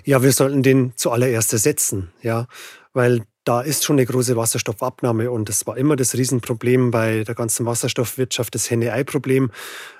Ja, 0.04 0.22
wir 0.22 0.32
sollten 0.32 0.62
den 0.62 0.92
zuallererst 0.96 1.52
ersetzen, 1.52 2.12
ja, 2.22 2.46
weil 2.92 3.22
da 3.44 3.60
ist 3.60 3.84
schon 3.84 3.96
eine 3.96 4.06
große 4.06 4.36
Wasserstoffabnahme 4.36 5.30
und 5.30 5.48
das 5.48 5.66
war 5.66 5.76
immer 5.76 5.96
das 5.96 6.14
Riesenproblem 6.14 6.90
bei 6.90 7.24
der 7.24 7.34
ganzen 7.34 7.66
Wasserstoffwirtschaft, 7.66 8.54
das 8.54 8.70
Henne-Ei-Problem. 8.70 9.50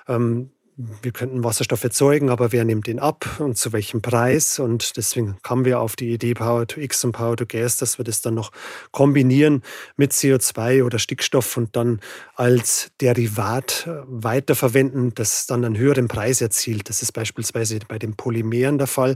Ähm, 0.07 0.51
wir 0.75 1.11
könnten 1.11 1.43
Wasserstoff 1.43 1.83
erzeugen, 1.83 2.29
aber 2.29 2.51
wer 2.51 2.65
nimmt 2.65 2.87
den 2.87 2.99
ab 2.99 3.39
und 3.39 3.57
zu 3.57 3.73
welchem 3.73 4.01
Preis? 4.01 4.57
Und 4.57 4.97
deswegen 4.97 5.37
kamen 5.43 5.65
wir 5.65 5.79
auf 5.79 5.95
die 5.95 6.11
Idee 6.11 6.33
Power 6.33 6.65
to 6.65 6.79
X 6.79 7.03
und 7.03 7.11
Power 7.11 7.37
to 7.37 7.45
Gas, 7.45 7.77
dass 7.77 7.99
wir 7.99 8.05
das 8.05 8.21
dann 8.21 8.33
noch 8.33 8.51
kombinieren 8.91 9.61
mit 9.97 10.13
CO2 10.13 10.83
oder 10.83 10.97
Stickstoff 10.97 11.57
und 11.57 11.75
dann 11.75 11.99
als 12.35 12.91
Derivat 13.01 13.85
äh, 13.87 14.01
weiterverwenden, 14.07 15.13
das 15.13 15.45
dann 15.45 15.63
einen 15.63 15.77
höheren 15.77 16.07
Preis 16.07 16.41
erzielt. 16.41 16.89
Das 16.89 17.03
ist 17.03 17.11
beispielsweise 17.11 17.77
bei 17.87 17.99
den 17.99 18.15
Polymeren 18.15 18.79
der 18.79 18.87
Fall, 18.87 19.15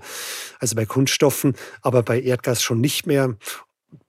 also 0.59 0.75
bei 0.75 0.85
Kunststoffen, 0.85 1.55
aber 1.81 2.03
bei 2.03 2.21
Erdgas 2.21 2.61
schon 2.61 2.81
nicht 2.81 3.07
mehr. 3.07 3.35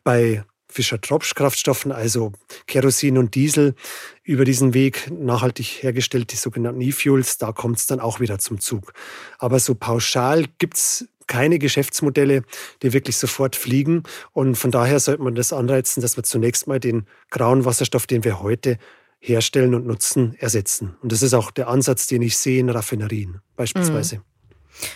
Bei 0.04 0.44
Fischer-Tropsch-Kraftstoffen, 0.70 1.92
also 1.92 2.32
Kerosin 2.66 3.18
und 3.18 3.34
Diesel, 3.34 3.74
über 4.22 4.44
diesen 4.44 4.74
Weg 4.74 5.10
nachhaltig 5.10 5.82
hergestellt, 5.82 6.32
die 6.32 6.36
sogenannten 6.36 6.80
E-Fuels, 6.80 7.38
da 7.38 7.52
kommt 7.52 7.78
es 7.78 7.86
dann 7.86 8.00
auch 8.00 8.20
wieder 8.20 8.38
zum 8.38 8.60
Zug. 8.60 8.92
Aber 9.38 9.58
so 9.60 9.74
pauschal 9.74 10.44
gibt 10.58 10.76
es 10.76 11.08
keine 11.26 11.58
Geschäftsmodelle, 11.58 12.42
die 12.82 12.92
wirklich 12.92 13.16
sofort 13.16 13.54
fliegen. 13.54 14.02
Und 14.32 14.56
von 14.56 14.70
daher 14.70 14.98
sollte 14.98 15.22
man 15.22 15.34
das 15.34 15.52
anreizen, 15.52 16.00
dass 16.00 16.16
wir 16.16 16.24
zunächst 16.24 16.66
mal 16.66 16.80
den 16.80 17.06
grauen 17.30 17.64
Wasserstoff, 17.64 18.06
den 18.06 18.24
wir 18.24 18.40
heute 18.40 18.78
herstellen 19.20 19.74
und 19.74 19.86
nutzen, 19.86 20.34
ersetzen. 20.38 20.96
Und 21.02 21.12
das 21.12 21.22
ist 21.22 21.34
auch 21.34 21.50
der 21.50 21.68
Ansatz, 21.68 22.06
den 22.06 22.22
ich 22.22 22.36
sehe 22.36 22.60
in 22.60 22.70
Raffinerien 22.70 23.40
beispielsweise. 23.56 24.16
Mhm. 24.16 24.22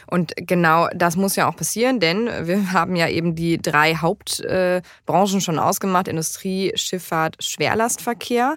Und 0.06 0.32
genau 0.36 0.88
das 0.94 1.16
muss 1.16 1.36
ja 1.36 1.48
auch 1.48 1.56
passieren, 1.56 2.00
denn 2.00 2.26
wir 2.26 2.72
haben 2.72 2.96
ja 2.96 3.08
eben 3.08 3.34
die 3.34 3.58
drei 3.58 3.94
Hauptbranchen 3.96 5.40
schon 5.40 5.58
ausgemacht, 5.58 6.08
Industrie, 6.08 6.72
Schifffahrt, 6.74 7.36
Schwerlastverkehr. 7.42 8.56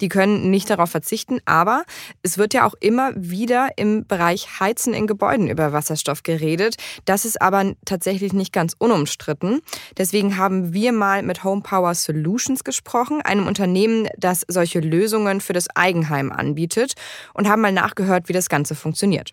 Die 0.00 0.08
können 0.08 0.50
nicht 0.50 0.70
darauf 0.70 0.90
verzichten, 0.90 1.40
aber 1.44 1.84
es 2.22 2.38
wird 2.38 2.54
ja 2.54 2.66
auch 2.66 2.74
immer 2.80 3.12
wieder 3.14 3.70
im 3.76 4.06
Bereich 4.06 4.60
Heizen 4.60 4.94
in 4.94 5.06
Gebäuden 5.06 5.48
über 5.48 5.72
Wasserstoff 5.72 6.22
geredet. 6.22 6.76
Das 7.04 7.24
ist 7.24 7.40
aber 7.40 7.74
tatsächlich 7.84 8.32
nicht 8.32 8.52
ganz 8.52 8.74
unumstritten. 8.78 9.60
Deswegen 9.96 10.36
haben 10.36 10.72
wir 10.72 10.92
mal 10.92 11.22
mit 11.22 11.44
Home 11.44 11.62
Power 11.62 11.94
Solutions 11.94 12.64
gesprochen, 12.64 13.22
einem 13.22 13.46
Unternehmen, 13.46 14.08
das 14.16 14.44
solche 14.48 14.80
Lösungen 14.80 15.40
für 15.40 15.52
das 15.52 15.68
Eigenheim 15.74 16.32
anbietet 16.32 16.94
und 17.34 17.48
haben 17.48 17.62
mal 17.62 17.72
nachgehört, 17.72 18.28
wie 18.28 18.32
das 18.32 18.48
Ganze 18.48 18.74
funktioniert. 18.74 19.32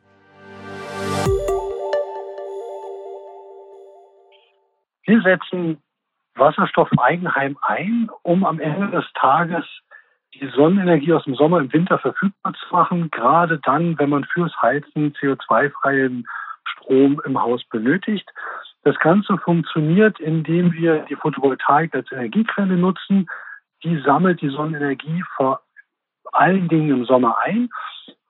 Wir 5.05 5.21
setzen 5.21 5.81
Wasserstoff 6.35 6.91
im 6.91 6.99
Eigenheim 6.99 7.57
ein, 7.61 8.09
um 8.23 8.45
am 8.45 8.59
Ende 8.59 8.87
des 8.89 9.05
Tages 9.13 9.65
die 10.33 10.47
Sonnenenergie 10.55 11.13
aus 11.13 11.25
dem 11.25 11.35
Sommer 11.35 11.59
im 11.59 11.71
Winter 11.71 11.99
verfügbar 11.99 12.53
zu 12.53 12.73
machen, 12.73 13.11
gerade 13.11 13.59
dann, 13.59 13.99
wenn 13.99 14.09
man 14.09 14.23
fürs 14.25 14.53
Heizen 14.61 15.13
CO2-freien 15.13 16.25
Strom 16.65 17.21
im 17.25 17.39
Haus 17.39 17.63
benötigt. 17.65 18.27
Das 18.83 18.97
Ganze 18.99 19.37
funktioniert, 19.37 20.19
indem 20.19 20.73
wir 20.73 21.05
die 21.09 21.15
Photovoltaik 21.15 21.93
als 21.93 22.11
Energiequelle 22.11 22.75
nutzen. 22.75 23.27
Die 23.83 23.99
sammelt 23.99 24.41
die 24.41 24.49
Sonnenenergie 24.49 25.23
vor 25.35 25.61
allen 26.31 26.67
Dingen 26.67 26.89
im 26.89 27.05
Sommer 27.05 27.37
ein, 27.43 27.69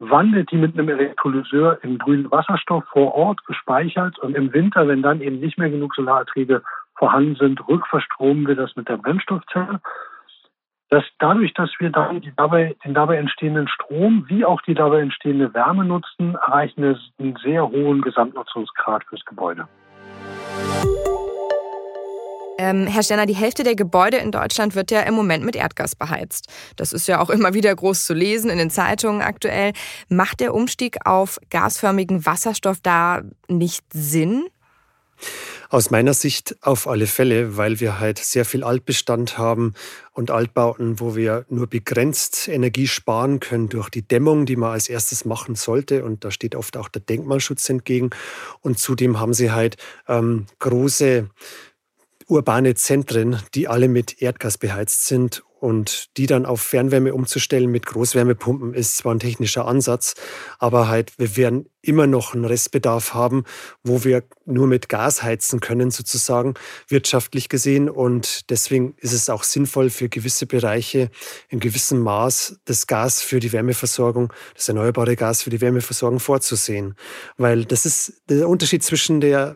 wandelt 0.10 0.52
die 0.52 0.58
mit 0.58 0.74
einem 0.74 0.90
Elektrolyseur 0.90 1.80
in 1.84 1.98
grünen 1.98 2.32
Wasserstoff 2.32 2.84
vor 2.92 3.14
Ort 3.16 3.46
gespeichert 3.46 4.18
und 4.20 4.36
im 4.36 4.54
Winter, 4.54 4.88
wenn 4.88 5.02
dann 5.02 5.22
eben 5.22 5.40
nicht 5.40 5.58
mehr 5.58 5.70
genug 5.70 5.96
Solarerträge 5.96 6.62
vorhanden 6.96 7.36
sind, 7.36 7.68
rückverstromen 7.68 8.48
wir 8.48 8.56
das 8.56 8.76
mit 8.76 8.88
der 8.88 8.98
Brennstoffzelle. 8.98 9.80
Dass 10.90 11.04
dadurch, 11.18 11.54
dass 11.54 11.72
wir 11.80 11.90
dann 11.90 12.22
dabei, 12.36 12.76
den 12.86 12.94
dabei 12.94 13.18
entstehenden 13.18 13.68
Strom 13.68 14.26
wie 14.28 14.46
auch 14.46 14.62
die 14.62 14.76
dabei 14.76 15.02
entstehende 15.02 15.54
Wärme 15.54 15.86
nutzen, 15.86 16.36
erreichen 16.36 16.84
wir 16.84 17.00
einen 17.20 17.36
sehr 17.38 17.68
hohen 17.68 18.02
Gesamtnutzungsgrad 18.02 19.04
fürs 19.06 19.26
Gebäude. 19.26 19.68
Ähm, 22.64 22.88
Herr 22.88 23.04
Stenner, 23.04 23.26
die 23.26 23.36
Hälfte 23.36 23.64
der 23.64 23.76
Gebäude 23.76 24.16
in 24.18 24.32
Deutschland 24.32 24.74
wird 24.74 24.90
ja 24.90 25.02
im 25.02 25.16
Moment 25.16 25.44
mit 25.44 25.58
Erdgas 25.58 25.98
beheizt. 25.98 26.48
Das 26.78 26.94
ist 26.94 27.10
ja 27.10 27.20
auch 27.20 27.30
immer 27.30 27.54
wieder 27.54 27.76
groß 27.76 28.06
zu 28.06 28.14
lesen 28.14 28.50
in 28.50 28.58
den 28.58 28.70
Zeitungen 28.70 29.22
aktuell. 29.22 29.74
Macht 30.08 30.40
der 30.40 30.54
Umstieg 30.54 31.06
auf 31.06 31.40
gasförmigen 31.50 32.26
Wasserstoff 32.26 32.78
da 32.82 33.22
nicht 33.50 33.84
Sinn? 33.92 34.46
Aus 35.70 35.92
meiner 35.92 36.14
Sicht 36.14 36.56
auf 36.62 36.88
alle 36.88 37.06
Fälle, 37.06 37.58
weil 37.58 37.82
wir 37.82 38.00
halt 38.00 38.18
sehr 38.18 38.46
viel 38.46 38.64
Altbestand 38.64 39.38
haben 39.38 39.74
und 40.14 40.32
Altbauten, 40.32 41.02
wo 41.02 41.18
wir 41.18 41.46
nur 41.50 41.68
begrenzt 41.68 42.48
Energie 42.48 42.88
sparen 42.88 43.42
können 43.42 43.68
durch 43.68 43.90
die 43.90 44.08
Dämmung, 44.08 44.46
die 44.46 44.56
man 44.56 44.72
als 44.72 44.88
erstes 44.88 45.26
machen 45.26 45.56
sollte. 45.56 46.06
Und 46.06 46.24
da 46.24 46.32
steht 46.32 46.56
oft 46.56 46.78
auch 46.78 46.88
der 46.88 47.02
Denkmalschutz 47.02 47.68
entgegen. 47.68 48.12
Und 48.62 48.80
zudem 48.80 49.20
haben 49.20 49.34
sie 49.34 49.52
halt 49.52 49.76
ähm, 50.08 50.46
große 50.60 51.30
urbane 52.28 52.76
Zentren, 52.76 53.40
die 53.54 53.68
alle 53.68 53.88
mit 53.88 54.22
Erdgas 54.22 54.58
beheizt 54.58 55.06
sind 55.06 55.44
Und 55.64 56.18
die 56.18 56.26
dann 56.26 56.46
auf 56.46 56.60
Fernwärme 56.60 57.14
umzustellen 57.14 57.72
mit 57.72 57.86
Großwärmepumpen 57.86 58.74
ist 58.74 58.98
zwar 58.98 59.16
ein 59.16 59.20
technischer 59.20 59.66
Ansatz, 59.66 60.14
aber 60.60 60.90
halt, 60.90 61.14
wir 61.18 61.38
werden 61.38 61.70
immer 61.82 62.06
noch 62.06 62.34
einen 62.34 62.44
Restbedarf 62.44 63.14
haben, 63.14 63.46
wo 63.82 64.04
wir 64.04 64.24
nur 64.44 64.68
mit 64.68 64.90
Gas 64.90 65.24
heizen 65.24 65.62
können, 65.62 65.90
sozusagen, 65.90 66.56
wirtschaftlich 66.90 67.48
gesehen. 67.48 67.90
Und 67.90 68.50
deswegen 68.50 68.96
ist 68.98 69.14
es 69.14 69.30
auch 69.30 69.44
sinnvoll 69.44 69.90
für 69.90 70.10
gewisse 70.10 70.48
Bereiche 70.48 71.10
in 71.48 71.62
gewissem 71.62 72.00
Maß 72.00 72.60
das 72.66 72.86
Gas 72.86 73.22
für 73.22 73.40
die 73.40 73.54
Wärmeversorgung, 73.54 74.34
das 74.56 74.68
erneuerbare 74.68 75.16
Gas 75.16 75.44
für 75.44 75.50
die 75.50 75.62
Wärmeversorgung 75.62 76.20
vorzusehen. 76.20 76.96
Weil 77.38 77.64
das 77.64 77.86
ist 77.86 78.22
der 78.28 78.50
Unterschied 78.50 78.84
zwischen 78.84 79.22
der 79.22 79.56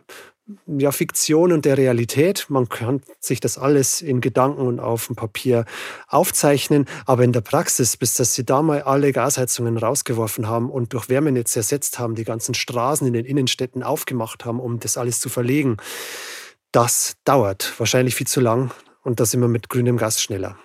ja, 0.66 0.92
Fiktion 0.92 1.52
und 1.52 1.64
der 1.64 1.76
Realität. 1.76 2.46
Man 2.48 2.68
kann 2.68 3.02
sich 3.20 3.40
das 3.40 3.58
alles 3.58 4.00
in 4.00 4.20
Gedanken 4.20 4.62
und 4.62 4.80
auf 4.80 5.06
dem 5.06 5.16
Papier 5.16 5.64
aufzeichnen, 6.06 6.86
aber 7.06 7.24
in 7.24 7.32
der 7.32 7.40
Praxis, 7.40 7.96
bis 7.96 8.14
dass 8.14 8.34
sie 8.34 8.44
da 8.44 8.62
mal 8.62 8.82
alle 8.82 9.12
Gasheizungen 9.12 9.76
rausgeworfen 9.76 10.48
haben 10.48 10.70
und 10.70 10.92
durch 10.92 11.08
Wärmenetz 11.08 11.54
ersetzt 11.56 11.98
haben, 11.98 12.14
die 12.14 12.24
ganzen 12.24 12.54
Straßen 12.54 13.06
in 13.06 13.12
den 13.12 13.24
Innenstädten 13.24 13.82
aufgemacht 13.82 14.44
haben, 14.44 14.60
um 14.60 14.80
das 14.80 14.96
alles 14.96 15.20
zu 15.20 15.28
verlegen, 15.28 15.76
das 16.72 17.16
dauert 17.24 17.74
wahrscheinlich 17.78 18.14
viel 18.14 18.26
zu 18.26 18.40
lang 18.40 18.70
und 19.02 19.20
da 19.20 19.26
sind 19.26 19.40
wir 19.40 19.48
mit 19.48 19.68
grünem 19.68 19.96
Gas 19.96 20.20
schneller. 20.20 20.58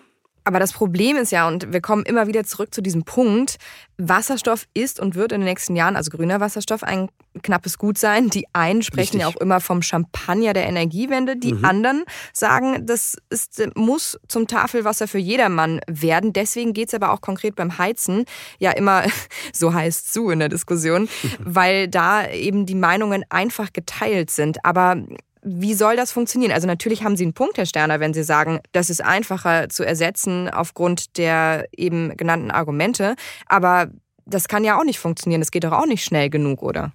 Aber 0.44 0.60
das 0.60 0.74
Problem 0.74 1.18
ist 1.18 1.32
ja, 1.32 1.48
und 1.48 1.72
wir 1.72 1.82
kommen 1.82 2.04
immer 2.06 2.28
wieder 2.28 2.44
zurück 2.44 2.74
zu 2.74 2.82
diesem 2.82 3.04
Punkt, 3.04 3.58
Wasserstoff 3.98 4.66
ist 4.74 5.00
und 5.00 5.16
wird 5.16 5.32
in 5.32 5.42
den 5.42 5.46
nächsten 5.46 5.76
Jahren, 5.76 5.96
also 5.96 6.12
grüner 6.12 6.40
Wasserstoff, 6.40 6.84
ein 6.84 7.10
knappes 7.42 7.78
Gut 7.78 7.98
sein. 7.98 8.30
Die 8.30 8.46
einen 8.54 8.82
sprechen 8.82 9.18
Richtig. 9.18 9.22
ja 9.22 9.28
auch 9.28 9.36
immer 9.38 9.60
vom 9.60 9.82
Champagner 9.82 10.54
der 10.54 10.68
Energiewende. 10.68 11.38
Die 11.38 11.54
mhm. 11.54 11.66
anderen 11.66 12.04
sagen, 12.34 12.86
das 12.86 13.18
ist, 13.30 13.62
muss 13.76 14.20
zum 14.28 14.48
Tafelwasser 14.48 15.08
für 15.08 15.20
jedermann 15.20 15.80
werden. 15.88 16.34
Deswegen 16.34 16.74
geht 16.74 16.90
es 16.90 16.94
aber 16.94 17.12
auch 17.12 17.22
konkret 17.22 17.56
beim 17.56 17.78
Heizen 17.78 18.26
ja 18.60 18.72
immer, 18.72 19.04
so 19.54 19.74
heißt 19.74 20.14
zu 20.14 20.30
in 20.30 20.40
der 20.40 20.50
Diskussion, 20.50 21.10
weil 21.40 21.88
da 21.88 22.28
eben 22.30 22.66
die 22.66 22.76
Meinungen 22.76 23.24
einfach 23.30 23.72
geteilt 23.74 24.30
sind. 24.30 24.64
Aber 24.66 24.98
wie 25.44 25.74
soll 25.74 25.96
das 25.96 26.12
funktionieren? 26.12 26.52
Also 26.52 26.68
natürlich 26.68 27.04
haben 27.04 27.18
Sie 27.18 27.24
einen 27.24 27.34
Punkt, 27.34 27.58
Herr 27.58 27.66
Sterner, 27.66 28.00
wenn 28.00 28.14
Sie 28.14 28.24
sagen, 28.24 28.60
das 28.72 28.90
ist 28.90 29.04
einfacher 29.04 29.70
zu 29.70 29.86
ersetzen 29.86 30.50
aufgrund 30.50 31.18
der 31.18 31.68
eben 31.76 32.16
genannten 32.18 32.52
Argumente. 32.52 33.16
Aber 33.48 33.90
das 34.26 34.48
kann 34.48 34.64
ja 34.64 34.80
auch 34.80 34.86
nicht 34.86 35.00
funktionieren. 35.00 35.42
Das 35.42 35.52
geht 35.52 35.64
doch 35.64 35.72
auch 35.72 35.86
nicht 35.86 36.04
schnell 36.04 36.30
genug, 36.30 36.64
oder? 36.64 36.94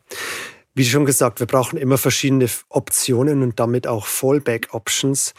Wie 0.74 0.84
schon 0.84 1.04
gesagt, 1.04 1.40
wir 1.40 1.46
brauchen 1.46 1.76
immer 1.76 1.98
verschiedene 1.98 2.48
Optionen 2.68 3.42
und 3.42 3.58
damit 3.58 3.86
auch 3.86 4.06
Fallback-Options 4.06 5.34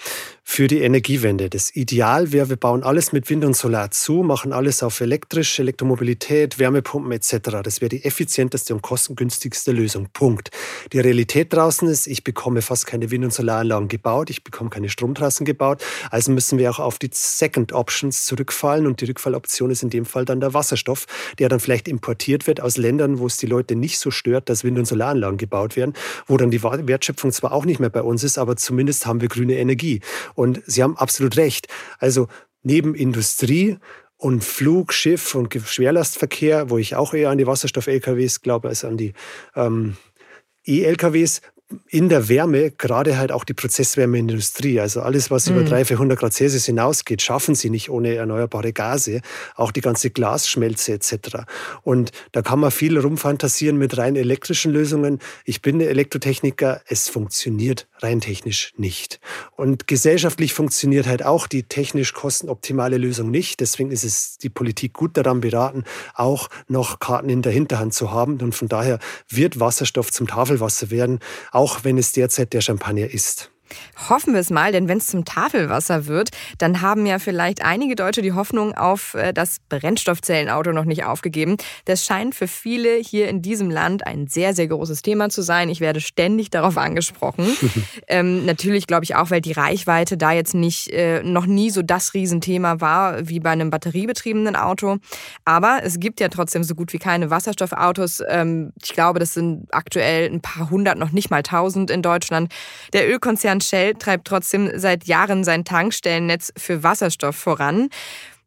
für 0.52 0.68
die 0.68 0.82
Energiewende. 0.82 1.48
Das 1.48 1.76
Ideal 1.76 2.32
wäre, 2.32 2.50
wir 2.50 2.56
bauen 2.56 2.82
alles 2.82 3.12
mit 3.12 3.30
Wind 3.30 3.46
und 3.46 3.56
Solar 3.56 3.92
zu, 3.92 4.24
machen 4.24 4.52
alles 4.52 4.82
auf 4.82 5.00
elektrisch, 5.00 5.60
Elektromobilität, 5.60 6.58
Wärmepumpen 6.58 7.12
etc. 7.12 7.62
Das 7.64 7.82
wäre 7.82 7.90
die 7.90 8.04
effizienteste 8.04 8.74
und 8.74 8.82
kostengünstigste 8.82 9.72
Lösung. 9.72 10.08
Punkt. 10.12 10.50
Die 10.92 11.00
Realität 11.00 11.54
draußen 11.54 11.88
ist, 11.88 12.08
ich 12.08 12.24
bekomme 12.24 12.64
fast 12.64 12.88
keine 12.88 13.12
Wind- 13.12 13.26
und 13.26 13.34
Solaranlagen 13.34 13.90
gebaut, 13.90 14.32
ich 14.32 14.44
bekomme 14.44 14.72
keine 14.72 14.90
Stromtrassen 14.90 15.46
gebaut. 15.46 15.84
Also 16.10 16.32
müssen 16.32 16.58
wir 16.58 16.72
auch 16.72 16.80
auf 16.80 16.98
die 16.98 17.12
Second 17.14 17.72
Options 17.72 18.26
zurückfallen 18.26 18.88
und 18.88 19.02
die 19.02 19.06
Rückfalloption 19.06 19.70
ist 19.70 19.84
in 19.84 19.92
dem 19.92 20.06
Fall 20.06 20.26
dann 20.26 20.42
der 20.42 20.56
Wasserstoff, 20.56 21.06
der 21.38 21.50
dann 21.50 21.60
vielleicht 21.60 21.88
importiert 21.88 22.48
wird 22.48 22.60
aus 22.60 22.76
Ländern, 22.76 23.20
wo 23.20 23.28
es 23.28 23.38
die 23.38 23.46
Leute 23.46 23.76
nicht 23.76 24.00
so 24.00 24.10
stört, 24.10 24.50
dass 24.50 24.64
Wind- 24.64 24.80
und 24.80 24.86
Solaranlagen 24.86 25.38
gebaut 25.38 25.76
werden, 25.76 25.94
wo 26.26 26.38
dann 26.38 26.50
die 26.50 26.64
Wertschöpfung 26.64 27.32
zwar 27.32 27.52
auch 27.52 27.66
nicht 27.66 27.80
mehr 27.80 27.92
bei 27.92 28.02
uns 28.02 28.24
ist, 28.24 28.40
aber 28.40 28.56
zumindest 28.56 29.06
haben 29.06 29.22
wir 29.22 29.28
grüne 29.28 29.54
Energie. 29.54 30.02
Und 30.40 30.62
Sie 30.66 30.84
haben 30.84 30.96
absolut 30.96 31.36
recht. 31.36 31.68
Also 31.98 32.30
neben 32.64 32.96
Industrie 32.96 33.78
und 34.16 34.42
Flug, 34.42 34.94
Schiff 34.94 35.36
und 35.36 35.54
Schwerlastverkehr, 35.54 36.70
wo 36.70 36.78
ich 36.78 36.96
auch 36.96 37.14
eher 37.14 37.30
an 37.30 37.38
die 37.38 37.46
Wasserstoff-LKWs 37.46 38.40
glaube 38.40 38.70
als 38.70 38.86
an 38.86 38.96
die 38.96 39.12
ähm, 39.54 39.98
E-LKWs, 40.64 41.42
in 41.88 42.10
der 42.10 42.30
Wärme, 42.30 42.72
gerade 42.72 43.18
halt 43.18 43.32
auch 43.32 43.44
die 43.44 43.54
Prozesswärmeindustrie, 43.54 44.80
also 44.80 45.02
alles, 45.02 45.30
was 45.30 45.50
mhm. 45.50 45.58
über 45.58 45.70
300, 45.70 45.88
400 45.88 46.20
Grad 46.20 46.34
Celsius 46.34 46.66
hinausgeht, 46.66 47.22
schaffen 47.22 47.54
sie 47.54 47.70
nicht 47.70 47.90
ohne 47.90 48.16
erneuerbare 48.16 48.74
Gase, 48.74 49.22
auch 49.56 49.72
die 49.72 49.82
ganze 49.82 50.10
Glasschmelze 50.10 50.94
etc. 50.94 51.44
Und 51.84 52.12
da 52.32 52.42
kann 52.42 52.60
man 52.60 52.72
viel 52.72 52.98
rumfantasieren 52.98 53.78
mit 53.78 53.98
rein 53.98 54.16
elektrischen 54.16 54.72
Lösungen. 54.72 55.20
Ich 55.46 55.62
bin 55.62 55.80
Elektrotechniker, 55.80 56.82
es 56.88 57.08
funktioniert 57.08 57.88
rein 58.00 58.22
technisch 58.22 58.74
nicht. 58.78 59.20
Und 59.56 59.88
gesellschaftlich 59.88 60.54
funktioniert 60.54 61.06
halt 61.06 61.24
auch 61.24 61.48
die 61.48 61.64
technisch 61.64 62.14
kostenoptimale 62.14 62.98
Lösung 62.98 63.30
nicht. 63.30 63.60
Deswegen 63.60 63.92
ist 63.92 64.04
es 64.04 64.38
die 64.38 64.50
Politik 64.50 64.94
gut 64.94 65.18
daran 65.18 65.42
beraten, 65.42 65.84
auch 66.16 66.50
noch 66.68 67.00
Karten 67.00 67.30
in 67.30 67.42
der 67.42 67.52
Hinterhand 67.52 67.94
zu 67.94 68.12
haben. 68.12 68.40
Und 68.42 68.56
von 68.56 68.68
daher 68.68 69.00
wird 69.28 69.60
Wasserstoff 69.60 70.12
zum 70.12 70.28
Tafelwasser 70.28 70.90
werden, 70.90 71.20
auch 71.52 71.59
wenn 71.84 71.98
es 71.98 72.12
derzeit 72.14 72.54
der 72.54 72.62
Champagner 72.62 73.08
ist. 73.08 73.52
Hoffen 74.10 74.34
wir 74.34 74.40
es 74.40 74.50
mal, 74.50 74.72
denn 74.72 74.88
wenn 74.88 74.98
es 74.98 75.08
zum 75.08 75.26
Tafelwasser 75.26 76.08
wird, 76.08 76.30
dann 76.58 76.82
haben 76.82 77.06
ja 77.06 77.20
vielleicht 77.20 77.64
einige 77.64 77.96
Deutsche 77.96 78.22
die 78.22 78.34
Hoffnung 78.34 78.74
auf 78.76 79.14
äh, 79.14 79.34
das 79.34 79.58
Brennstoffzellenauto 79.70 80.72
noch 80.72 80.86
nicht 80.86 81.04
aufgegeben. 81.04 81.58
Das 81.86 82.06
scheint 82.06 82.36
für 82.36 82.48
viele 82.48 82.96
hier 82.98 83.28
in 83.30 83.42
diesem 83.42 83.70
Land 83.70 84.06
ein 84.06 84.28
sehr, 84.28 84.54
sehr 84.54 84.68
großes 84.68 85.02
Thema 85.02 85.30
zu 85.30 85.42
sein. 85.42 85.70
Ich 85.70 85.82
werde 85.82 86.02
ständig 86.02 86.50
darauf 86.50 86.78
angesprochen. 86.78 87.46
ähm, 88.08 88.46
natürlich 88.46 88.88
glaube 88.88 89.04
ich 89.04 89.16
auch, 89.16 89.32
weil 89.32 89.42
die 89.42 89.52
Reichweite 89.52 90.18
da 90.18 90.32
jetzt 90.32 90.54
nicht 90.54 90.90
äh, 90.90 91.22
noch 91.24 91.46
nie 91.46 91.70
so 91.70 91.82
das 91.82 92.14
Riesenthema 92.14 92.82
war 92.82 93.28
wie 93.28 93.40
bei 93.40 93.52
einem 93.52 93.70
batteriebetriebenen 93.70 94.56
Auto. 94.56 94.98
Aber 95.46 95.80
es 95.84 96.00
gibt 96.00 96.20
ja 96.20 96.30
trotzdem 96.30 96.64
so 96.64 96.76
gut 96.76 96.94
wie 96.94 97.00
keine 97.00 97.30
Wasserstoffautos. 97.30 98.24
Ähm, 98.28 98.72
ich 98.84 98.94
glaube, 98.94 99.20
das 99.20 99.34
sind 99.34 99.68
aktuell 99.72 100.30
ein 100.32 100.42
paar 100.42 100.70
hundert, 100.70 100.98
noch 100.98 101.12
nicht 101.12 101.30
mal 101.30 101.44
tausend 101.44 101.92
in 101.92 102.02
Deutschland. 102.02 102.52
Der 102.94 103.10
Ölkonzern 103.10 103.59
Konzern 103.60 103.62
Shell 103.62 103.94
treibt 103.96 104.28
trotzdem 104.28 104.70
seit 104.76 105.06
Jahren 105.06 105.44
sein 105.44 105.66
Tankstellennetz 105.66 106.54
für 106.58 106.84
Wasserstoff 106.84 107.36
voran. 107.36 107.90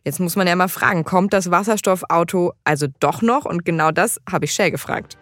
Jetzt 0.05 0.21
muss 0.21 0.37
man 0.37 0.47
ja 0.47 0.57
mal 0.57 0.69
fragen, 0.69 1.05
kommt 1.05 1.33
das 1.33 1.51
Wasserstoffauto 1.51 2.53
also 2.65 2.87
doch 3.01 3.23
noch? 3.23 3.45
Und 3.45 3.65
genau 3.65 3.91
das 3.91 4.21
habe 4.31 4.47
ich 4.47 4.53
Shell 4.53 4.71
gefragt. 4.71 5.19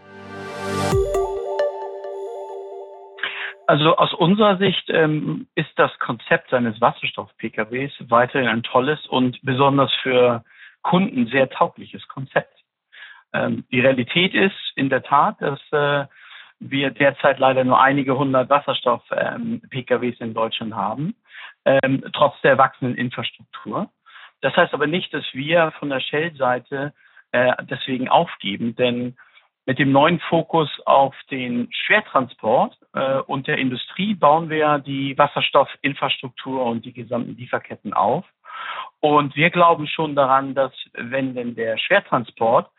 Also 3.66 3.96
aus 3.96 4.12
unserer 4.14 4.58
Sicht 4.58 4.88
ähm, 4.88 5.46
ist 5.54 5.70
das 5.76 5.90
Konzept 5.98 6.50
seines 6.50 6.80
Wasserstoff-PKWs 6.80 7.92
weiterhin 8.08 8.48
ein 8.48 8.62
tolles 8.62 9.06
und 9.06 9.38
besonders 9.42 9.92
für 10.02 10.44
Kunden 10.82 11.26
sehr 11.26 11.48
taugliches 11.50 12.06
Konzept. 12.08 12.54
Ähm, 13.32 13.64
die 13.70 13.80
Realität 13.80 14.34
ist 14.34 14.56
in 14.74 14.88
der 14.88 15.02
Tat, 15.02 15.40
dass 15.40 15.60
äh, 15.72 16.06
wir 16.60 16.90
derzeit 16.90 17.38
leider 17.38 17.64
nur 17.64 17.80
einige 17.80 18.16
hundert 18.16 18.50
Wasserstoff-PKWs 18.50 20.20
ähm, 20.20 20.28
in 20.28 20.34
Deutschland 20.34 20.74
haben, 20.74 21.14
ähm, 21.64 22.04
trotz 22.12 22.40
der 22.42 22.58
wachsenden 22.58 22.96
Infrastruktur. 22.96 23.90
Das 24.42 24.54
heißt 24.56 24.72
aber 24.74 24.86
nicht, 24.86 25.12
dass 25.12 25.24
wir 25.32 25.72
von 25.78 25.90
der 25.90 26.00
Shell-Seite 26.00 26.92
äh, 27.32 27.52
deswegen 27.62 28.08
aufgeben, 28.08 28.76
denn 28.76 29.16
mit 29.66 29.78
dem 29.78 29.92
neuen 29.92 30.20
Fokus 30.20 30.68
auf 30.84 31.14
den 31.30 31.68
Schwertransport 31.70 32.76
äh, 32.94 33.18
und 33.20 33.46
der 33.46 33.58
Industrie 33.58 34.14
bauen 34.14 34.50
wir 34.50 34.78
die 34.78 35.16
Wasserstoffinfrastruktur 35.16 36.64
und 36.64 36.84
die 36.84 36.92
gesamten 36.92 37.36
Lieferketten 37.36 37.92
auf. 37.92 38.24
Und 39.00 39.36
wir 39.36 39.50
glauben 39.50 39.86
schon 39.86 40.14
daran, 40.14 40.54
dass 40.54 40.72
wenn 40.94 41.34
denn 41.34 41.54
der 41.54 41.78
Schwertransport 41.78 42.70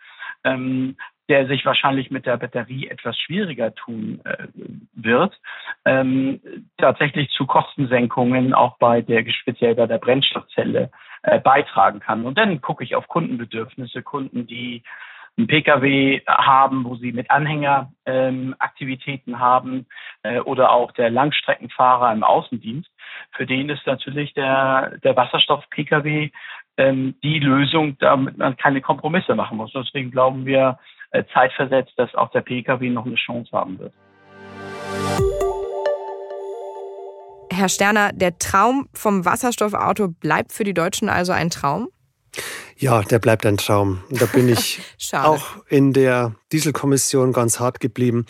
ähm, 0.43 0.97
der 1.31 1.47
sich 1.47 1.65
wahrscheinlich 1.65 2.11
mit 2.11 2.25
der 2.25 2.35
Batterie 2.35 2.89
etwas 2.89 3.17
schwieriger 3.17 3.73
tun 3.73 4.19
äh, 4.25 4.47
wird, 4.93 5.33
ähm, 5.85 6.41
tatsächlich 6.77 7.29
zu 7.29 7.45
Kostensenkungen 7.45 8.53
auch 8.53 8.77
bei 8.79 9.01
der, 9.01 9.23
speziell 9.31 9.75
bei 9.75 9.87
der 9.87 9.97
Brennstoffzelle 9.97 10.91
äh, 11.23 11.39
beitragen 11.39 12.01
kann. 12.01 12.25
Und 12.25 12.37
dann 12.37 12.59
gucke 12.59 12.83
ich 12.83 12.95
auf 12.95 13.07
Kundenbedürfnisse, 13.07 14.03
Kunden, 14.03 14.45
die 14.45 14.83
einen 15.37 15.47
Pkw 15.47 16.21
haben, 16.27 16.83
wo 16.83 16.95
sie 16.97 17.13
mit 17.13 17.31
Anhänger 17.31 17.93
ähm, 18.05 18.53
haben 19.33 19.85
äh, 20.23 20.39
oder 20.41 20.71
auch 20.71 20.91
der 20.91 21.09
Langstreckenfahrer 21.09 22.11
im 22.11 22.25
Außendienst. 22.25 22.89
Für 23.31 23.45
den 23.45 23.69
ist 23.69 23.87
natürlich 23.87 24.33
der, 24.33 24.97
der 25.01 25.15
Wasserstoff-Pkw 25.15 26.29
ähm, 26.75 27.15
die 27.23 27.39
Lösung, 27.39 27.97
damit 27.99 28.37
man 28.37 28.57
keine 28.57 28.81
Kompromisse 28.81 29.33
machen 29.33 29.55
muss. 29.55 29.71
Deswegen 29.71 30.11
glauben 30.11 30.45
wir, 30.45 30.77
zeitversetzt, 31.33 31.93
dass 31.97 32.13
auch 32.15 32.31
der 32.31 32.41
Pkw 32.41 32.89
noch 32.89 33.05
eine 33.05 33.15
Chance 33.15 33.51
haben 33.51 33.79
wird. 33.79 33.93
Herr 37.51 37.69
Sterner, 37.69 38.11
der 38.13 38.39
Traum 38.39 38.87
vom 38.93 39.25
Wasserstoffauto 39.25 40.07
bleibt 40.07 40.53
für 40.53 40.63
die 40.63 40.73
Deutschen 40.73 41.09
also 41.09 41.31
ein 41.33 41.49
Traum? 41.49 41.89
Ja, 42.77 43.01
der 43.03 43.19
bleibt 43.19 43.45
ein 43.45 43.57
Traum. 43.57 44.03
Da 44.09 44.25
bin 44.25 44.47
ich 44.49 44.79
auch 45.13 45.63
in 45.67 45.93
der 45.93 46.33
Dieselkommission 46.51 47.33
ganz 47.33 47.59
hart 47.59 47.79
geblieben 47.79 48.25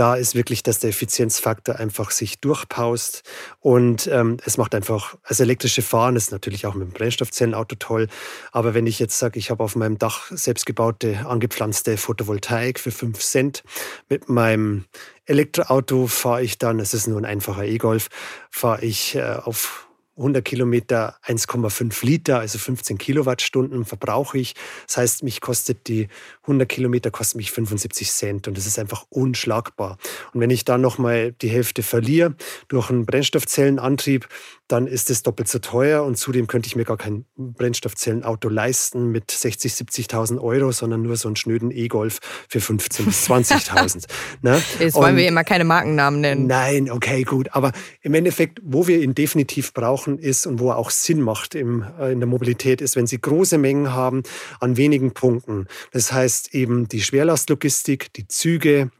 da 0.00 0.14
ist 0.14 0.34
wirklich, 0.34 0.62
dass 0.62 0.78
der 0.78 0.88
Effizienzfaktor 0.88 1.76
einfach 1.76 2.10
sich 2.10 2.40
durchpaust 2.40 3.22
und 3.58 4.06
ähm, 4.06 4.38
es 4.46 4.56
macht 4.56 4.74
einfach, 4.74 5.18
also 5.24 5.42
elektrische 5.42 5.82
Fahren 5.82 6.16
ist 6.16 6.32
natürlich 6.32 6.64
auch 6.64 6.74
mit 6.74 6.88
dem 6.88 6.94
Brennstoffzellenauto 6.94 7.76
toll, 7.78 8.08
aber 8.50 8.72
wenn 8.72 8.86
ich 8.86 8.98
jetzt 8.98 9.18
sage, 9.18 9.38
ich 9.38 9.50
habe 9.50 9.62
auf 9.62 9.76
meinem 9.76 9.98
Dach 9.98 10.30
selbstgebaute, 10.30 11.26
angepflanzte 11.26 11.98
Photovoltaik 11.98 12.80
für 12.80 12.92
5 12.92 13.18
Cent, 13.18 13.62
mit 14.08 14.30
meinem 14.30 14.86
Elektroauto 15.26 16.06
fahre 16.06 16.44
ich 16.44 16.56
dann, 16.56 16.80
es 16.80 16.94
ist 16.94 17.06
nur 17.06 17.18
ein 17.18 17.26
einfacher 17.26 17.66
E-Golf, 17.66 18.08
fahre 18.50 18.82
ich 18.82 19.16
äh, 19.16 19.36
auf 19.44 19.86
100 20.20 20.44
Kilometer 20.44 21.16
1,5 21.24 22.04
Liter, 22.04 22.40
also 22.40 22.58
15 22.58 22.98
Kilowattstunden 22.98 23.84
verbrauche 23.84 24.38
ich. 24.38 24.54
Das 24.86 24.98
heißt, 24.98 25.22
mich 25.22 25.40
kostet 25.40 25.88
die 25.88 26.08
100 26.50 26.68
Kilometer 26.68 27.10
kostet 27.10 27.36
mich 27.36 27.50
75 27.50 28.10
Cent 28.10 28.48
und 28.48 28.56
das 28.56 28.66
ist 28.66 28.78
einfach 28.78 29.06
unschlagbar. 29.08 29.98
Und 30.34 30.40
wenn 30.40 30.50
ich 30.50 30.64
dann 30.64 30.80
nochmal 30.80 31.32
die 31.32 31.48
Hälfte 31.48 31.82
verliere 31.82 32.34
durch 32.68 32.90
einen 32.90 33.06
Brennstoffzellenantrieb, 33.06 34.28
dann 34.70 34.86
ist 34.86 35.10
es 35.10 35.22
doppelt 35.22 35.48
so 35.48 35.58
teuer 35.58 36.04
und 36.04 36.16
zudem 36.16 36.46
könnte 36.46 36.68
ich 36.68 36.76
mir 36.76 36.84
gar 36.84 36.96
kein 36.96 37.24
Brennstoffzellenauto 37.36 38.48
leisten 38.48 39.10
mit 39.10 39.30
60, 39.30 39.72
70.000 39.72 40.40
Euro, 40.40 40.70
sondern 40.70 41.02
nur 41.02 41.16
so 41.16 41.28
einen 41.28 41.36
schnöden 41.36 41.70
E-Golf 41.70 42.20
für 42.48 42.60
15.000 42.60 43.04
bis 43.04 43.28
20.000. 43.28 44.06
ne? 44.42 44.62
Jetzt 44.78 44.94
wollen 44.94 45.16
wir 45.16 45.26
immer 45.26 45.42
keine 45.42 45.64
Markennamen 45.64 46.20
nennen. 46.20 46.46
Nein, 46.46 46.90
okay, 46.90 47.24
gut. 47.24 47.48
Aber 47.52 47.72
im 48.02 48.14
Endeffekt, 48.14 48.60
wo 48.62 48.86
wir 48.86 49.00
ihn 49.00 49.14
definitiv 49.14 49.74
brauchen 49.74 50.18
ist 50.18 50.46
und 50.46 50.60
wo 50.60 50.70
er 50.70 50.76
auch 50.76 50.90
Sinn 50.90 51.20
macht 51.20 51.54
im, 51.54 51.84
äh, 51.98 52.12
in 52.12 52.20
der 52.20 52.28
Mobilität, 52.28 52.80
ist, 52.80 52.94
wenn 52.94 53.06
Sie 53.06 53.20
große 53.20 53.58
Mengen 53.58 53.92
haben 53.92 54.22
an 54.60 54.76
wenigen 54.76 55.12
Punkten. 55.12 55.66
Das 55.92 56.12
heißt 56.12 56.39
eben 56.48 56.88
die 56.88 57.02
Schwerlastlogistik, 57.02 58.12
die 58.14 58.28
Züge, 58.28 58.90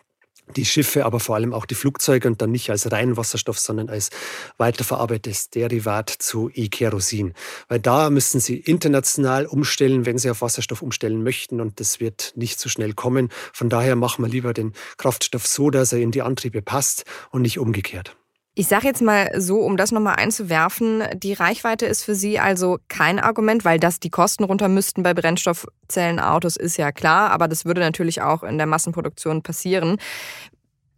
die 0.56 0.64
Schiffe, 0.64 1.04
aber 1.04 1.20
vor 1.20 1.36
allem 1.36 1.52
auch 1.52 1.64
die 1.64 1.74
Flugzeuge 1.74 2.28
und 2.28 2.42
dann 2.42 2.50
nicht 2.50 2.70
als 2.70 2.90
reinen 2.90 3.16
Wasserstoff, 3.16 3.58
sondern 3.58 3.88
als 3.88 4.10
weiterverarbeitetes 4.58 5.50
Derivat 5.50 6.10
zu 6.10 6.50
E-Kerosin. 6.52 7.34
Weil 7.68 7.80
da 7.80 8.10
müssen 8.10 8.40
Sie 8.40 8.56
international 8.56 9.46
umstellen, 9.46 10.06
wenn 10.06 10.18
Sie 10.18 10.30
auf 10.30 10.42
Wasserstoff 10.42 10.82
umstellen 10.82 11.22
möchten 11.22 11.60
und 11.60 11.80
das 11.80 12.00
wird 12.00 12.32
nicht 12.36 12.58
so 12.58 12.68
schnell 12.68 12.94
kommen. 12.94 13.28
Von 13.52 13.68
daher 13.68 13.96
machen 13.96 14.24
wir 14.24 14.28
lieber 14.28 14.52
den 14.52 14.72
Kraftstoff 14.96 15.46
so, 15.46 15.70
dass 15.70 15.92
er 15.92 16.00
in 16.00 16.10
die 16.10 16.22
Antriebe 16.22 16.62
passt 16.62 17.04
und 17.30 17.42
nicht 17.42 17.58
umgekehrt. 17.58 18.16
Ich 18.54 18.66
sage 18.66 18.86
jetzt 18.86 19.00
mal 19.00 19.30
so, 19.40 19.60
um 19.60 19.76
das 19.76 19.92
nochmal 19.92 20.16
einzuwerfen, 20.16 21.04
die 21.14 21.32
Reichweite 21.32 21.86
ist 21.86 22.02
für 22.02 22.16
Sie 22.16 22.40
also 22.40 22.78
kein 22.88 23.20
Argument, 23.20 23.64
weil 23.64 23.78
das 23.78 24.00
die 24.00 24.10
Kosten 24.10 24.42
runter 24.42 24.68
müssten 24.68 25.04
bei 25.04 25.14
Brennstoffzellenautos, 25.14 26.56
ist 26.56 26.76
ja 26.76 26.90
klar, 26.90 27.30
aber 27.30 27.46
das 27.46 27.64
würde 27.64 27.80
natürlich 27.80 28.22
auch 28.22 28.42
in 28.42 28.58
der 28.58 28.66
Massenproduktion 28.66 29.42
passieren. 29.42 29.98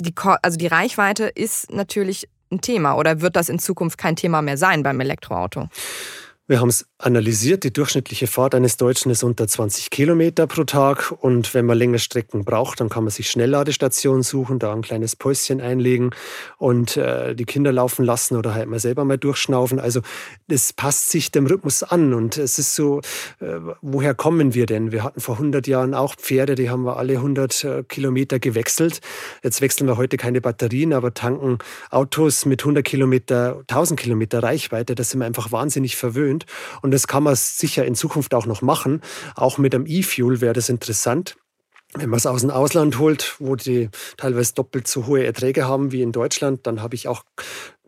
Die, 0.01 0.15
also 0.43 0.57
die 0.57 0.67
Reichweite 0.67 1.25
ist 1.25 1.71
natürlich 1.71 2.27
ein 2.51 2.63
Thema 2.63 2.95
oder 2.95 3.21
wird 3.21 3.37
das 3.37 3.51
in 3.51 3.59
Zukunft 3.59 3.99
kein 3.99 4.17
Thema 4.17 4.41
mehr 4.41 4.57
sein 4.57 4.83
beim 4.83 4.99
Elektroauto? 5.01 5.69
Wir 6.49 6.59
haben 6.59 6.71
es 6.71 6.87
analysiert. 6.99 7.63
Die 7.63 7.73
durchschnittliche 7.73 8.27
Fahrt 8.27 8.57
eines 8.57 8.77
Deutschen 8.77 9.13
ist 9.13 9.23
unter 9.23 9.47
20 9.47 9.91
Kilometer 9.91 10.49
pro 10.49 10.65
Tag. 10.65 11.15
Und 11.21 11.55
wenn 11.55 11.65
man 11.65 11.79
längere 11.79 12.01
Strecken 12.01 12.45
braucht, 12.45 12.81
dann 12.81 12.89
kann 12.89 13.05
man 13.05 13.13
sich 13.13 13.31
Schnellladestationen 13.31 14.25
suchen, 14.25 14.59
da 14.59 14.73
ein 14.73 14.83
kleines 14.83 15.15
Päuschen 15.15 15.61
einlegen 15.61 16.11
und 16.59 16.97
äh, 16.97 17.37
die 17.37 17.45
Kinder 17.45 17.71
laufen 17.71 18.05
lassen 18.05 18.37
oder 18.37 18.55
halt 18.55 18.69
mal 18.69 18.81
selber 18.81 19.05
mal 19.05 19.19
durchschnaufen. 19.19 19.79
Also 19.79 20.01
das 20.49 20.73
passt 20.73 21.11
sich 21.11 21.31
dem 21.31 21.47
Rhythmus 21.47 21.85
an. 21.85 22.13
Und 22.13 22.39
es 22.39 22.59
ist 22.59 22.75
so, 22.75 23.03
äh, 23.39 23.61
woher 23.81 24.15
kommen 24.15 24.53
wir 24.53 24.67
denn? 24.67 24.91
Wir 24.91 25.05
hatten 25.05 25.21
vor 25.21 25.37
100 25.37 25.69
Jahren 25.69 25.95
auch 25.95 26.17
Pferde, 26.17 26.57
die 26.57 26.71
haben 26.71 26.83
wir 26.83 26.97
alle 26.97 27.15
100 27.15 27.65
äh, 27.65 27.83
Kilometer 27.85 28.41
gewechselt. 28.41 29.01
Jetzt 29.45 29.61
wechseln 29.61 29.87
wir 29.87 29.97
heute 29.97 30.17
keine 30.17 30.41
Batterien, 30.41 30.93
aber 30.93 31.15
tanken 31.15 31.59
Autos 31.91 32.47
mit 32.47 32.63
100 32.63 32.85
Kilometer, 32.85 33.61
1000 33.69 34.01
Kilometer 34.01 34.43
Reichweite. 34.43 34.97
Da 34.97 35.05
sind 35.05 35.21
wir 35.21 35.27
einfach 35.27 35.53
wahnsinnig 35.53 35.95
verwöhnt. 35.95 36.32
Und 36.83 36.91
das 36.93 37.07
kann 37.07 37.23
man 37.23 37.35
sicher 37.37 37.85
in 37.85 37.95
Zukunft 37.95 38.35
auch 38.35 38.47
noch 38.47 38.63
machen. 38.63 39.01
Auch 39.35 39.59
mit 39.59 39.75
einem 39.75 39.87
E-Fuel 39.87 40.41
wäre 40.41 40.55
das 40.55 40.69
interessant. 40.69 41.37
Wenn 41.95 42.09
man 42.09 42.17
es 42.17 42.25
aus 42.25 42.41
dem 42.41 42.51
Ausland 42.51 42.99
holt, 42.99 43.37
wo 43.39 43.55
die 43.55 43.91
teilweise 44.17 44.55
doppelt 44.55 44.89
so 44.89 45.07
hohe 45.07 45.27
Erträge 45.27 45.69
haben 45.69 45.93
wie 45.93 46.01
in 46.01 46.11
Deutschland, 46.11 46.67
dann 46.67 46.81
habe 46.81 46.95
ich 46.95 47.07
auch 47.07 47.23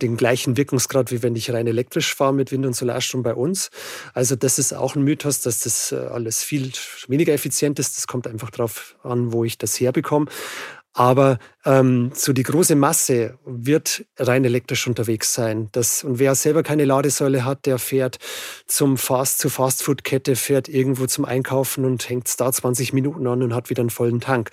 den 0.02 0.18
gleichen 0.18 0.58
Wirkungsgrad, 0.58 1.10
wie 1.10 1.22
wenn 1.22 1.34
ich 1.36 1.50
rein 1.50 1.66
elektrisch 1.66 2.14
fahre 2.14 2.34
mit 2.34 2.52
Wind- 2.52 2.66
und 2.66 2.76
Solarstrom 2.76 3.22
bei 3.22 3.34
uns. 3.34 3.70
Also 4.12 4.36
das 4.36 4.58
ist 4.58 4.74
auch 4.74 4.94
ein 4.94 5.04
Mythos, 5.04 5.40
dass 5.40 5.60
das 5.60 5.92
äh, 5.92 5.96
alles 5.96 6.42
viel 6.42 6.70
weniger 7.08 7.32
effizient 7.32 7.78
ist. 7.78 7.96
Das 7.96 8.06
kommt 8.06 8.26
einfach 8.26 8.50
darauf 8.50 8.96
an, 9.02 9.32
wo 9.32 9.42
ich 9.42 9.56
das 9.56 9.80
herbekomme. 9.80 10.26
Aber 10.92 11.38
ähm, 11.64 12.10
so 12.14 12.32
die 12.32 12.42
große 12.42 12.74
Masse 12.74 13.38
wird 13.46 14.04
rein 14.18 14.44
elektrisch 14.44 14.86
unterwegs 14.86 15.32
sein. 15.32 15.68
Das, 15.72 16.04
und 16.04 16.18
wer 16.18 16.34
selber 16.34 16.62
keine 16.62 16.84
Ladesäule 16.84 17.44
hat, 17.44 17.64
der 17.64 17.78
fährt 17.78 18.18
zum 18.66 18.98
Fast, 18.98 19.38
zur 19.38 19.50
Fastfood-Kette, 19.50 20.36
fährt 20.36 20.68
irgendwo 20.68 21.06
zum 21.06 21.24
Einkaufen 21.24 21.84
und 21.84 22.08
hängt 22.08 22.28
da 22.38 22.52
20 22.52 22.92
Minuten 22.92 23.26
an 23.26 23.42
und 23.42 23.54
hat 23.54 23.70
wieder 23.70 23.80
einen 23.80 23.90
vollen 23.90 24.20
Tank. 24.20 24.50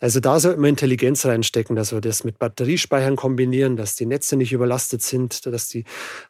Also 0.00 0.20
da 0.20 0.38
sollte 0.38 0.60
man 0.60 0.70
Intelligenz 0.70 1.24
reinstecken, 1.24 1.76
dass 1.76 1.92
wir 1.92 2.00
das 2.00 2.24
mit 2.24 2.38
Batteriespeichern 2.38 3.16
kombinieren, 3.16 3.76
dass 3.76 3.96
die 3.96 4.06
Netze 4.06 4.36
nicht 4.36 4.52
überlastet 4.52 5.02
sind, 5.02 5.46
dass 5.46 5.68
die 5.68 5.84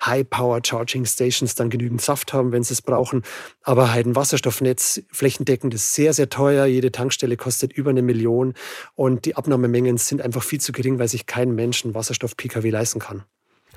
High-Power-Charging-Stations 0.05 1.57
dann 1.57 1.71
genügend 1.71 2.03
Saft 2.03 2.33
haben, 2.33 2.53
wenn 2.53 2.63
sie 2.63 2.75
es 2.75 2.83
brauchen. 2.83 3.23
Aber 3.63 3.93
halt 3.93 4.07
ein 4.07 4.15
Wasserstoffnetz 4.17 5.03
flächendeckend 5.11 5.75
ist 5.75 5.93
sehr, 5.93 6.13
sehr 6.15 6.29
teuer. 6.29 6.67
Jede 6.67 6.93
Tankstelle 6.93 7.37
kostet 7.37 7.73
über 7.73 7.91
eine 7.91 8.03
Million 8.03 8.55
und 8.95 9.25
die 9.25 9.35
Abnahmemengen 9.35 9.99
sind 9.99 10.20
einfach 10.23 10.43
viel 10.43 10.61
zu 10.61 10.73
gering, 10.73 10.99
weil 10.99 11.09
sich 11.09 11.27
kein 11.27 11.55
Mensch 11.55 11.85
einen 11.85 11.95
Wasserstoff-Pkw 11.95 12.69
leisten 12.71 12.99
kann. 12.99 13.25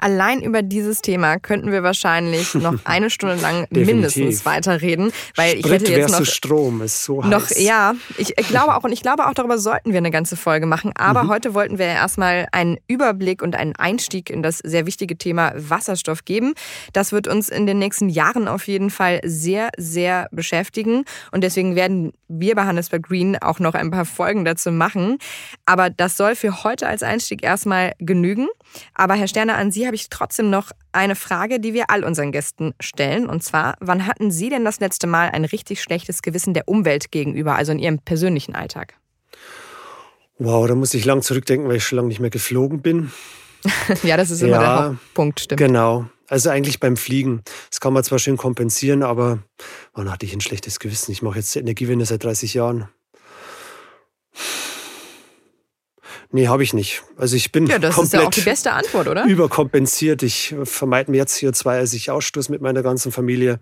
Allein 0.03 0.41
über 0.41 0.63
dieses 0.63 1.01
Thema 1.01 1.39
könnten 1.39 1.71
wir 1.71 1.81
wahrscheinlich 1.81 2.53
noch 2.55 2.75
eine 2.83 3.09
Stunde 3.09 3.35
lang 3.35 3.67
mindestens 3.69 4.45
weiterreden, 4.45 5.13
weil 5.37 5.51
Sprit 5.51 5.65
ich 5.65 5.71
hätte 5.71 5.91
jetzt 5.93 6.19
noch 6.19 6.25
Strom 6.25 6.81
ist 6.81 7.05
so 7.05 7.21
noch 7.21 7.49
heiß. 7.49 7.63
ja, 7.63 7.93
ich 8.17 8.35
glaube 8.35 8.75
auch 8.75 8.83
und 8.83 8.91
ich 8.91 9.01
glaube 9.01 9.25
auch 9.25 9.33
darüber 9.33 9.57
sollten 9.57 9.93
wir 9.93 9.99
eine 9.99 10.11
ganze 10.11 10.35
Folge 10.35 10.65
machen, 10.65 10.91
aber 10.97 11.23
mhm. 11.23 11.29
heute 11.29 11.53
wollten 11.53 11.77
wir 11.77 11.85
erstmal 11.85 12.47
einen 12.51 12.79
Überblick 12.89 13.41
und 13.41 13.55
einen 13.55 13.77
Einstieg 13.77 14.29
in 14.29 14.43
das 14.43 14.57
sehr 14.57 14.85
wichtige 14.85 15.17
Thema 15.17 15.53
Wasserstoff 15.55 16.25
geben. 16.25 16.53
Das 16.91 17.13
wird 17.13 17.29
uns 17.29 17.47
in 17.47 17.65
den 17.65 17.79
nächsten 17.79 18.09
Jahren 18.09 18.49
auf 18.49 18.67
jeden 18.67 18.89
Fall 18.89 19.21
sehr 19.23 19.69
sehr 19.77 20.27
beschäftigen 20.31 21.05
und 21.31 21.45
deswegen 21.45 21.77
werden 21.77 22.11
wir 22.27 22.55
bei 22.55 22.65
Handelsberg 22.65 23.03
Green 23.03 23.37
auch 23.37 23.59
noch 23.59 23.73
ein 23.73 23.89
paar 23.89 24.05
Folgen 24.05 24.43
dazu 24.43 24.69
machen, 24.69 25.17
aber 25.65 25.89
das 25.89 26.17
soll 26.17 26.35
für 26.35 26.65
heute 26.65 26.87
als 26.87 27.03
Einstieg 27.03 27.41
erstmal 27.41 27.93
genügen. 27.99 28.49
Aber 28.93 29.15
Herr 29.15 29.27
Sterner, 29.27 29.55
an 29.55 29.71
Sie 29.71 29.85
habe 29.85 29.95
ich 29.95 30.09
trotzdem 30.09 30.49
noch 30.49 30.71
eine 30.91 31.15
Frage, 31.15 31.59
die 31.59 31.73
wir 31.73 31.89
all 31.89 32.03
unseren 32.03 32.31
Gästen 32.31 32.73
stellen. 32.79 33.27
Und 33.27 33.43
zwar, 33.43 33.75
wann 33.79 34.05
hatten 34.05 34.31
Sie 34.31 34.49
denn 34.49 34.65
das 34.65 34.79
letzte 34.79 35.07
Mal 35.07 35.29
ein 35.29 35.45
richtig 35.45 35.81
schlechtes 35.81 36.21
Gewissen 36.21 36.53
der 36.53 36.67
Umwelt 36.67 37.11
gegenüber, 37.11 37.55
also 37.55 37.71
in 37.71 37.79
Ihrem 37.79 37.99
persönlichen 37.99 38.55
Alltag? 38.55 38.95
Wow, 40.39 40.67
da 40.67 40.75
muss 40.75 40.93
ich 40.93 41.05
lang 41.05 41.21
zurückdenken, 41.21 41.69
weil 41.69 41.77
ich 41.77 41.85
schon 41.85 41.97
lange 41.97 42.07
nicht 42.07 42.19
mehr 42.19 42.29
geflogen 42.29 42.81
bin. 42.81 43.11
ja, 44.03 44.17
das 44.17 44.29
ist 44.29 44.41
immer 44.41 44.51
ja, 44.51 44.59
der 44.59 44.89
Hauptpunkt, 44.89 45.39
stimmt. 45.39 45.59
Genau. 45.59 46.05
Also 46.27 46.49
eigentlich 46.49 46.79
beim 46.79 46.97
Fliegen. 46.97 47.43
Das 47.69 47.79
kann 47.79 47.93
man 47.93 48.03
zwar 48.03 48.17
schön 48.19 48.37
kompensieren, 48.37 49.03
aber 49.03 49.39
wann 49.93 50.11
hatte 50.11 50.25
ich 50.25 50.33
ein 50.33 50.41
schlechtes 50.41 50.79
Gewissen? 50.79 51.11
Ich 51.11 51.21
mache 51.21 51.37
jetzt 51.37 51.55
Energiewende 51.55 52.05
seit 52.05 52.23
30 52.23 52.55
Jahren. 52.55 52.89
Nee, 56.35 56.47
habe 56.47 56.63
ich 56.63 56.73
nicht. 56.73 57.03
Also 57.15 57.35
ich 57.35 57.51
bin 57.51 57.67
ja, 57.67 57.77
das 57.77 57.93
komplett 57.93 58.13
ist 58.13 58.13
ja 58.19 58.27
auch 58.27 58.31
die 58.31 58.41
beste 58.41 58.73
Antwort, 58.73 59.07
oder? 59.07 59.25
Überkompensiert. 59.25 60.23
Ich 60.23 60.55
vermeide 60.63 61.11
mehr 61.11 61.27
CO2, 61.27 61.67
als 61.67 61.93
ich 61.93 62.09
ausstoße 62.09 62.51
mit 62.51 62.59
meiner 62.59 62.81
ganzen 62.81 63.11
Familie. 63.11 63.59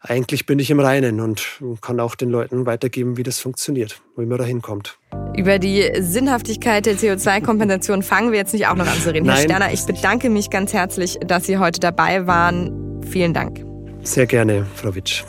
Eigentlich 0.00 0.44
bin 0.44 0.58
ich 0.58 0.72
im 0.72 0.80
Reinen 0.80 1.20
und 1.20 1.60
kann 1.82 2.00
auch 2.00 2.16
den 2.16 2.30
Leuten 2.30 2.66
weitergeben, 2.66 3.16
wie 3.16 3.22
das 3.22 3.38
funktioniert, 3.38 4.00
wie 4.16 4.26
man 4.26 4.38
da 4.38 4.44
hinkommt. 4.44 4.98
Über 5.36 5.60
die 5.60 5.88
Sinnhaftigkeit 6.00 6.84
der 6.84 6.96
CO2-Kompensation 6.96 8.02
fangen 8.02 8.32
wir 8.32 8.38
jetzt 8.38 8.54
nicht 8.54 8.66
auch 8.66 8.74
noch 8.74 8.88
an 8.88 8.98
zu 9.00 9.14
reden. 9.14 9.26
Nein, 9.26 9.36
Herr 9.36 9.44
Sterner, 9.44 9.72
ich 9.72 9.84
bedanke 9.84 10.30
mich 10.30 10.50
ganz 10.50 10.72
herzlich, 10.72 11.16
dass 11.24 11.44
Sie 11.44 11.58
heute 11.58 11.78
dabei 11.78 12.26
waren. 12.26 13.04
Vielen 13.08 13.34
Dank. 13.34 13.64
Sehr 14.02 14.26
gerne, 14.26 14.66
Frau 14.74 14.92
Witsch. 14.96 15.22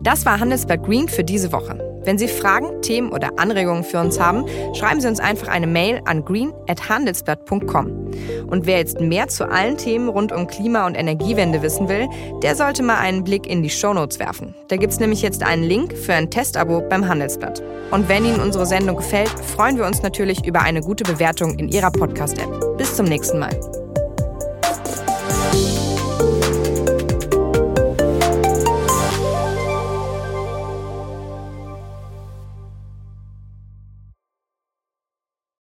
Das 0.00 0.24
war 0.24 0.38
Handelsblatt 0.38 0.84
Green 0.84 1.08
für 1.08 1.24
diese 1.24 1.50
Woche. 1.50 1.89
Wenn 2.04 2.18
Sie 2.18 2.28
Fragen, 2.28 2.82
Themen 2.82 3.12
oder 3.12 3.38
Anregungen 3.38 3.84
für 3.84 4.00
uns 4.00 4.18
haben, 4.18 4.44
schreiben 4.74 5.00
Sie 5.00 5.08
uns 5.08 5.20
einfach 5.20 5.48
eine 5.48 5.66
Mail 5.66 6.00
an 6.04 6.24
green.handelsblatt.com. 6.24 8.10
Und 8.48 8.66
wer 8.66 8.78
jetzt 8.78 9.00
mehr 9.00 9.28
zu 9.28 9.48
allen 9.48 9.76
Themen 9.76 10.08
rund 10.08 10.32
um 10.32 10.46
Klima- 10.46 10.86
und 10.86 10.94
Energiewende 10.94 11.62
wissen 11.62 11.88
will, 11.88 12.08
der 12.42 12.56
sollte 12.56 12.82
mal 12.82 12.98
einen 12.98 13.24
Blick 13.24 13.46
in 13.46 13.62
die 13.62 13.70
Shownotes 13.70 14.18
werfen. 14.18 14.54
Da 14.68 14.76
gibt 14.76 14.92
es 14.92 15.00
nämlich 15.00 15.22
jetzt 15.22 15.42
einen 15.42 15.62
Link 15.62 15.92
für 15.96 16.14
ein 16.14 16.30
Testabo 16.30 16.80
beim 16.80 17.06
Handelsblatt. 17.06 17.62
Und 17.90 18.08
wenn 18.08 18.24
Ihnen 18.24 18.40
unsere 18.40 18.66
Sendung 18.66 18.96
gefällt, 18.96 19.30
freuen 19.30 19.76
wir 19.76 19.86
uns 19.86 20.02
natürlich 20.02 20.44
über 20.46 20.62
eine 20.62 20.80
gute 20.80 21.04
Bewertung 21.04 21.58
in 21.58 21.68
Ihrer 21.68 21.90
Podcast-App. 21.90 22.78
Bis 22.78 22.96
zum 22.96 23.06
nächsten 23.06 23.38
Mal. 23.38 23.79